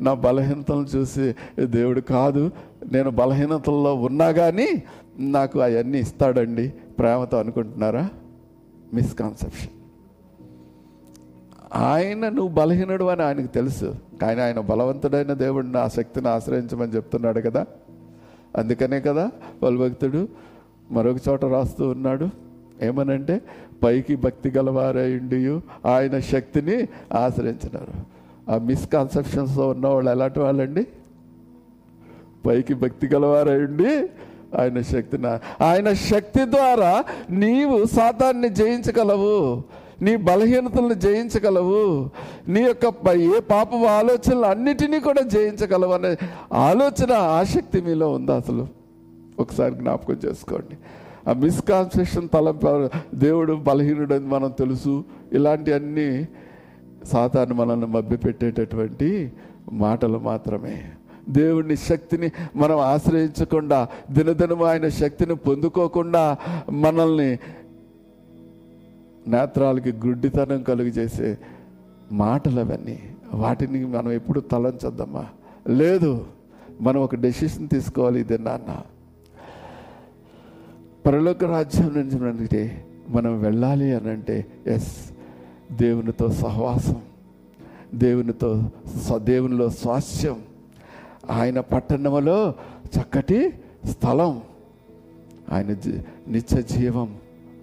[0.00, 1.34] నా బలహీనతలను చూసి
[1.64, 2.50] దేవుడు కాదు
[2.92, 4.82] నేను బలహీనతల్లో ఉన్నా కానీ
[5.20, 8.10] నాకు అవన్నీ ఇస్తాడండి ప్రేమతో అనుకుంటున్నారా?
[8.94, 9.68] మిస్కాన్సెప్షన్
[11.74, 13.94] ఆయన నువ్వు బలహీనుడు అని ఆయనకు తెలుసు.
[14.22, 17.66] కానీ ఆయన బలవంతుడైన దేవుడిని ఆ శక్తిని ఆశ్రయించమని చెప్తున్నాడు కదా?
[18.56, 19.30] అందుకనే కదా
[19.62, 20.28] బలభక్తుడు
[20.90, 22.28] మరొక చోట రాస్తూ ఉన్నాడు.
[22.82, 23.42] ఏమనంటే
[23.82, 28.20] పైకి భక్తి గలవారయుండి ఆయన శక్తిని ఆశ్రయించినారు.
[28.52, 30.86] ఆ మిస్కాన్సెప్షన్స్తో ఉన్న వాళ్ళు ఎలాంటి వాళ్ళండి?
[32.46, 34.08] పైకి భక్తి గలవారయుండి
[34.58, 39.62] ఆయన శక్తిన ఆయన శక్తి ద్వారా నీవు సాతాన్ని జయించగలవు.
[40.02, 42.10] నీ బలహీనతలను జయించగలవు.
[42.48, 46.16] నీ యొక్క ఏ పాప ఆలోచనలు అన్నిటినీ కూడా జయించగలవు అనే
[46.52, 48.66] ఆలోచన ఆసక్తి మీలో ఉందా అసలు.
[49.38, 50.76] ఒకసారి జ్ఞాపకం చేసుకోండి.
[51.30, 55.04] ఆ మిస్కాన్సెప్షన్ తల దేవుడు బలహీనుడని మనం తెలుసు.
[55.32, 56.28] ఇలాంటివన్నీ
[57.04, 59.32] సాతాన్ని మనల్ని మభ్యపెట్టేటటువంటి
[59.72, 60.82] మాటలు మాత్రమే.
[61.30, 66.36] దేవుని శక్తిని మనం ఆశ్రయించకుండా దినదినము ఆయన శక్తిని పొందుకోకుండా
[66.70, 67.38] మనల్ని
[69.28, 71.38] నేత్రాలకి గుడ్డితనం కలుగు చేసే
[72.12, 72.98] మాటలు అవన్నీ
[73.34, 75.26] వాటిని మనం ఎప్పుడు తలంచొద్దమ్మా.
[75.68, 76.26] లేదు
[76.80, 78.82] మనం ఒక డెసిషన్ తీసుకోవాలి ఇది నాన్న.
[81.06, 82.70] పరలోక రాజ్యం నుంచి
[83.08, 85.10] మనం వెళ్ళాలి అని అంటే ఎస్
[85.72, 87.02] దేవునితో సహవాసం
[87.94, 88.62] దేవునితో
[88.96, 90.42] స- దేవునిలో స్వాస్యం
[91.30, 92.54] ఆయన పట్టణములో
[93.00, 93.52] చక్కటి
[93.90, 94.42] స్థలం.
[95.52, 95.76] ఆయన
[96.28, 97.16] నిత్య జీవం.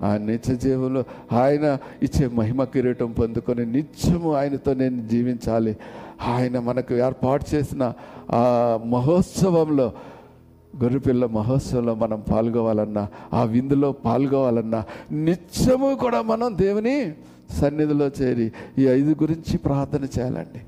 [0.04, 5.78] ఆ నిత్య జీవంలో ఆయన ఇచ్చే మహిమ కిరీటం పొందుకొని నిత్యము ఆయనతో నేను జీవించాలి.
[6.22, 7.94] ఆయన మనకు ఏర్పాటు చేసిన
[8.32, 9.92] ఆ మహోత్సవంలో
[10.84, 17.14] గొర్రెపిల్ల మహోత్సవంలో మనం పాల్గొవాలన్నా ఆ విందులో పాల్గొవాలన్నా నిత్యము కూడా మనం దేవుని
[17.50, 20.60] సన్నిధిలో చేరి ఈ ఐదు గురించి ప్రార్థన చేయాలండి.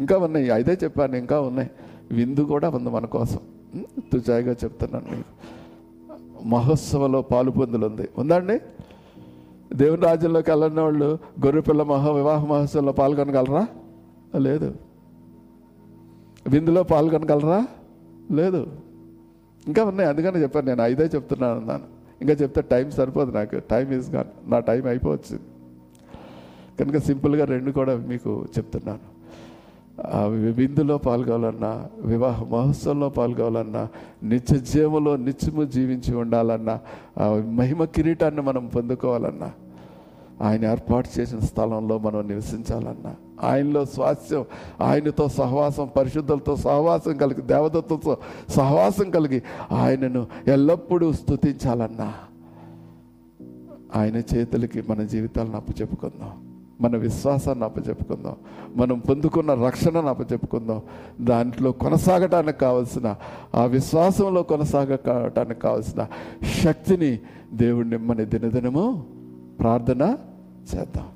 [0.00, 1.70] ఇంకా ఉన్నాయి ఐదే చెప్పాను ఇంకా ఉన్నాయి.
[2.10, 3.38] విందు కూడా ఉంది మన కోసం.
[4.12, 5.60] తుజాయిగా చెప్తున్నాను మీకు.
[6.44, 8.08] మహోత్సవంలో పాలు పొందులు ఉంది.
[8.18, 8.58] ఉందండి?
[9.76, 13.68] దేవుని రాజ్యంలోకి వెళ్ళిన వాళ్ళు గొర్రెపిల్ల మహా వివాహ మహోత్సవంలో పాల్గొనగలరా
[14.36, 14.74] లేదు.
[16.48, 17.66] విందులో పాల్గొనగలరా
[18.32, 18.66] లేదు.
[19.66, 20.08] ఇంకా ఉన్నాయి.
[20.08, 20.82] అందుకని చెప్పాను నేను.
[20.82, 21.84] ఐదే చెప్తున్నాను అన్నాను.
[22.20, 23.58] ఇంకా చెప్తే టైం సరిపోదు నాకు.
[23.70, 25.42] టైం ఈజ్ గాన్ నా టైం అయిపోవచ్చింది.
[26.80, 29.09] కనుక సింపుల్గా రెండు కూడా మీకు చెప్తున్నాను.
[30.28, 33.88] విందులో పాల్గొవాలన్నా వివాహ మహోత్సవంలో పాల్గొవాలన్నా
[34.22, 36.80] నిత్య జీవంలో నిత్యము జీవించి ఉండాలన్నా
[37.48, 39.52] మహిమ కిరీటాన్ని మనం పొందుకోవాలన్నా
[40.40, 44.44] ఆయన ఏర్పాటు చేసిన స్థలంలో మనం నివసించాలన్నా ఆయనలో స్వాస్థ్యం
[44.80, 48.18] ఆయనతో సహవాసం పరిశుద్ధులతో సహవాసం కలిగి దేవదత్తులతో
[48.48, 52.14] సహవాసం కలిగి ఆయనను ఎల్లప్పుడూ స్తుతించాలన్నా.
[53.96, 56.49] ఆయన చేతులకి మన జీవితాలను అప్పచెప్పుకుందాం.
[56.80, 58.34] మన విశ్వాసాన్ని అప్పచెప్పుకుందాం.
[58.76, 60.80] మనం పొందుకున్న రక్షణను అప్పచెప్పుకుందాం.
[61.20, 63.14] దాంట్లో కొనసాగటానికి కావలసిన
[63.54, 66.06] ఆ విశ్వాసంలో కొనసాగటానికి కావలసిన
[66.62, 67.18] శక్తిని
[67.52, 69.04] దేవుణ్ణి మన దినదినము
[69.60, 70.16] ప్రార్థన
[70.74, 71.06] చేద్దాం.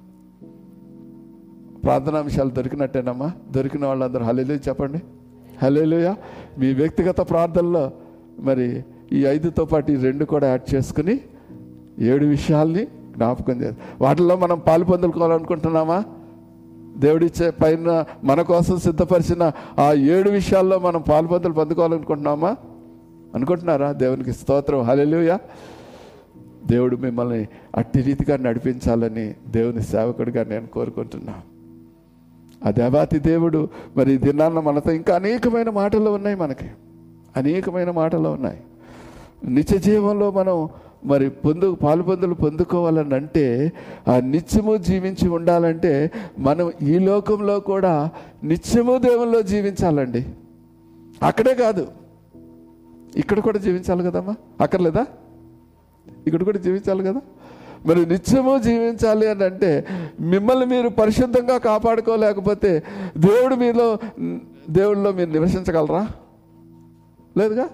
[1.84, 3.32] ప్రార్థనాంశాలు దొరికినట్టేనమ్మా?
[3.50, 5.02] దొరికిన వాళ్ళందరూ హలేలు చెప్పండి.
[5.62, 6.16] హలేలుయా
[6.58, 7.90] మీ వ్యక్తిగత ప్రార్థనలో
[8.38, 11.20] మరి ఈ ఐదుతో పాటు ఈ రెండు కూడా యాడ్ చేసుకుని
[11.98, 12.86] ఏడు విషయాల్ని
[13.16, 13.76] జ్ఞాపకం చేయాలి.
[14.00, 16.04] వాటిల్లో మనం పాలు పొందుకోవాలనుకుంటున్నామా?
[16.96, 22.56] దేవుడిచ్చే పైన మన కోసం సిద్ధపరిచిన ఆ ఏడు విషయాల్లో మనం పాలు పొందులు పొందుకోవాలనుకుంటున్నామా?
[23.34, 23.92] అనుకుంటున్నారా?
[23.92, 24.82] దేవునికి స్తోత్రం.
[24.82, 25.40] హల్లెలూయా.
[26.66, 31.34] దేవుడు మిమ్మల్ని అట్టి రీతిగా నడిపించాలని దేవుని సేవకుడిగా నేను కోరుకుంటున్నా.
[32.66, 36.66] ఆ దేవాతి దేవుడు మరి దినాన్న మనతో ఇంకా అనేకమైన మాటలు ఉన్నాయి మనకి.
[37.36, 38.60] అనేకమైన మాటలు ఉన్నాయి.
[39.44, 40.68] నిత్య జీవంలో మనం
[41.05, 43.72] మరి పొందు పాలుపందులు పొందుకోవాలని అంటే
[44.09, 48.11] ఆ నిత్యము జీవించి ఉండాలంటే మనం ఈ లోకంలో కూడా
[48.44, 50.26] నిత్యము దేవుల్లో జీవించాలండి.
[51.22, 51.88] అక్కడే కాదు.
[53.16, 54.34] ఇక్కడ కూడా జీవించాలి కదమ్మా?
[54.61, 55.07] అక్కర్లేదా?
[56.26, 57.20] ఇక్కడ కూడా జీవించాలి కదా?
[57.86, 59.84] మరి నిత్యము జీవించాలి అని అంటే
[60.20, 62.82] మిమ్మల్ని మీరు పరిశుద్ధంగా కాపాడుకోలేకపోతే
[63.18, 63.98] దేవుడు మీలో
[64.70, 66.09] దేవుడిలో మీరు నివసించగలరా?
[67.38, 67.68] లేదుగా?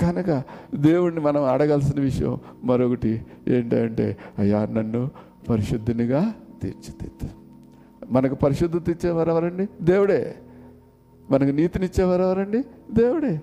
[0.00, 0.42] కనుక
[0.74, 5.10] దేవుడిని మనం అడగాల్సిన విషయం మరొకటి ఏంటంటే అయ్యా నన్ను
[5.48, 7.28] పరిశుద్ధినిగా తీర్చిదిద్దు.
[8.10, 9.68] మనకు పరిశుద్ధత ఇచ్చేవారు ఎవరండి?
[9.82, 10.34] దేవుడే.
[11.30, 12.62] మనకు నీతినిచ్చేవారు ఎవరండి?
[12.92, 13.40] దేవుడే.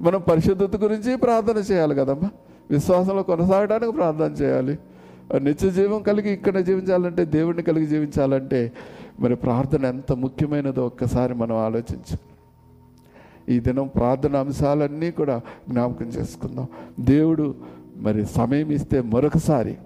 [0.00, 2.30] మనం పరిశుద్ధత గురించి ప్రార్థన చేయాలి కదమ్మా.
[2.70, 4.78] విశ్వాసంలో కొనసాగడానికి ప్రార్థన చేయాలి.
[5.38, 8.72] నిత్య జీవం కలిగి ఇక్కడ జీవించాలంటే దేవుడిని కలిగి జీవించాలంటే
[9.20, 12.29] మరి ప్రార్థన ఎంత ముఖ్యమైనదో ఒక్కసారి మనం ఆలోచించు.
[13.48, 16.66] ఈ దినం ప్రార్థన అంశాలన్నీ కూడా జ్ఞాపకం చేసుకుందాం.
[17.00, 17.54] దేవుడు
[17.96, 19.76] మరి సమయం ఇస్తే మరొకసారి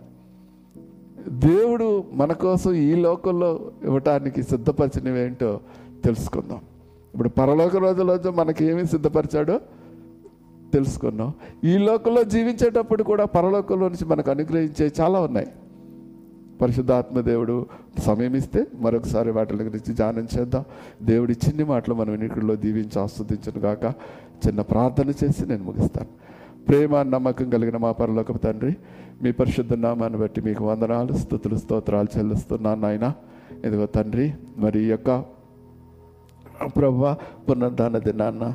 [1.29, 5.61] దేవుడు మన కోసం ఈ లోకంలో ఇవ్వటానికి సిద్ధపరిచినవి ఏంటో
[6.05, 6.61] తెలుసుకుందాం.
[7.15, 9.61] ఇప్పుడు పరలోక రోజుల్లో మనకి ఏమి సిద్ధపరిచాడో
[10.73, 11.33] తెలుసుకున్నాం
[11.65, 15.47] ఈ లోకంలో జీవించేటప్పుడు కూడా పరలోకంలో నుంచి మనకు అనుగ్రహించే చాలా ఉన్నాయి.
[16.61, 17.67] పరిశుద్ధాత్మ దేవుడు
[17.99, 20.65] సమయం ఇస్తే మరొకసారి వాటి గురించి ధ్యానం చేద్దాం.
[21.03, 23.85] దేవుడి చిన్ని మాటలు మనం ఇంటిలో దీవించి ఆస్వాదించను గాక.
[24.47, 26.09] చిన్న ప్రార్థన చేసి నేను ముగిస్తాను.
[26.69, 28.77] ప్రేమ నమ్మకం కలిగిన మా పరలోక తండ్రి
[29.23, 33.13] మీ పరిశుద్ధ నామాన్ని బట్టి మీకు వందనాలు స్థుతులు స్తోత్రాలు చెల్లిస్తున్నాను నాయన.
[33.65, 35.25] ఇదిగో తండ్రి మరి యొక్క
[36.77, 37.07] ప్రభ
[37.51, 38.55] పునర్ధాన దినాన్న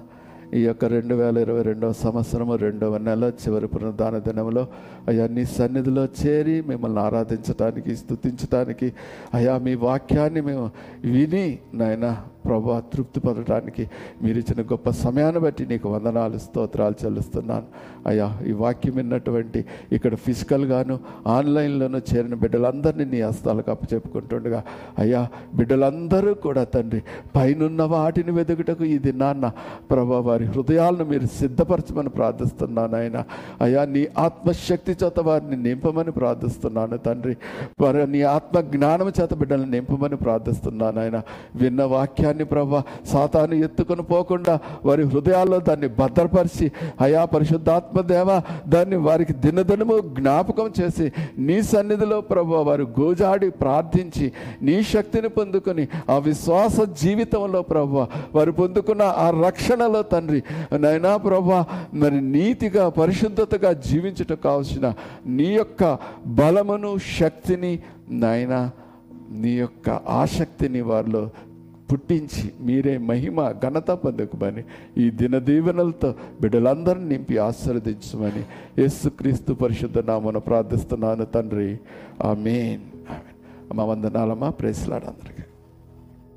[0.58, 4.64] ఈ యొక్క రెండు వేల ఇరవై రెండవ సంవత్సరము రెండవ నెల చివరి పునరుద్ధాన దినంలో
[5.10, 8.88] అయ్యా నీ సన్నిధిలో చేరి మిమ్మల్ని ఆరాధించటానికి స్థుతించటానికి
[9.34, 10.66] అయ్యా మీ వాక్యాన్ని మేము
[11.14, 12.08] విని నాయన
[12.50, 13.84] ప్రభా తృప్తి పొందడానికి
[14.24, 17.68] మీరు ఇచ్చిన గొప్ప సమయాన్ని బట్టి నీకు వందనాలు స్తోత్రాలు చెల్లిస్తున్నాను.
[18.08, 19.60] అయ్యా ఈ వాక్యం విన్నటువంటి
[19.92, 24.62] ఇక్కడ ఫిజికల్గాను ఆన్లైన్లోనూ చేరిన బిడ్డలందరినీ నీ హస్తాలకు అప్పచెప్పుకుంటుండగా
[25.00, 25.22] అయ్యా
[25.56, 27.02] బిడ్డలందరూ కూడా తండ్రి
[27.36, 29.52] పైనున్న వాటిని వెతుకుటకు ఇది నాన్న
[29.92, 33.18] ప్రభా వారి హృదయాలను మీరు సిద్ధపరచమని ప్రార్థిస్తున్నాను ఆయన.
[33.62, 37.36] అయ్యా నీ ఆత్మశక్తి చేత వారిని నింపమని ప్రార్థిస్తున్నాను తండ్రి.
[37.82, 41.18] వారి నీ ఆత్మ జ్ఞానం చేత బిడ్డలను నింపమని ప్రార్థిస్తున్నాను ఆయన.
[41.56, 42.80] విన్న వాక్యాన్ని ప్రభా.
[43.06, 44.54] సాతాను ఎత్తుకొని పోకుండా
[44.86, 46.68] వారి హృదయాల్లో దాన్ని భద్రపరిచి
[47.02, 48.30] అయా పరిశుద్ధాత్మ దేవ
[48.68, 51.06] దాన్ని వారికి దినదినము జ్ఞాపకం చేసి
[51.48, 54.28] నీ సన్నిధిలో ప్రభు వారు గోజాడి ప్రార్థించి
[54.62, 60.42] నీ శక్తిని పొందుకొని ఆ విశ్వాస జీవితంలో ప్రభు వారు పొందుకున్న ఆ రక్షణలో తండ్రి
[60.80, 61.52] నైనా ప్రభు
[62.00, 64.88] మరి నీతిగా పరిశుద్ధతగా జీవించటం కావాల్సిన
[65.38, 65.84] నీ యొక్క
[66.40, 67.72] బలమును శక్తిని
[68.22, 68.56] నాయన
[69.42, 69.88] నీ యొక్క
[70.18, 71.24] ఆసక్తిని వారిలో
[71.92, 74.64] పుట్టించి మీరే మహిమ ఘనత పొందకమని
[74.98, 78.44] ఈ దిన దీవెనలతో బిడ్డలందరినీ నింపి ఆశీర్వదించమని
[78.82, 81.78] యేసుక్రీస్తు పరిశుద్ధ నామను ప్రార్థిస్తున్నాను తండ్రి.
[82.24, 82.82] ఆ ఆమేన్.
[83.74, 84.50] మా వందనాలమ్మా.
[84.50, 85.44] ప్రేసలాడు అందరికీ.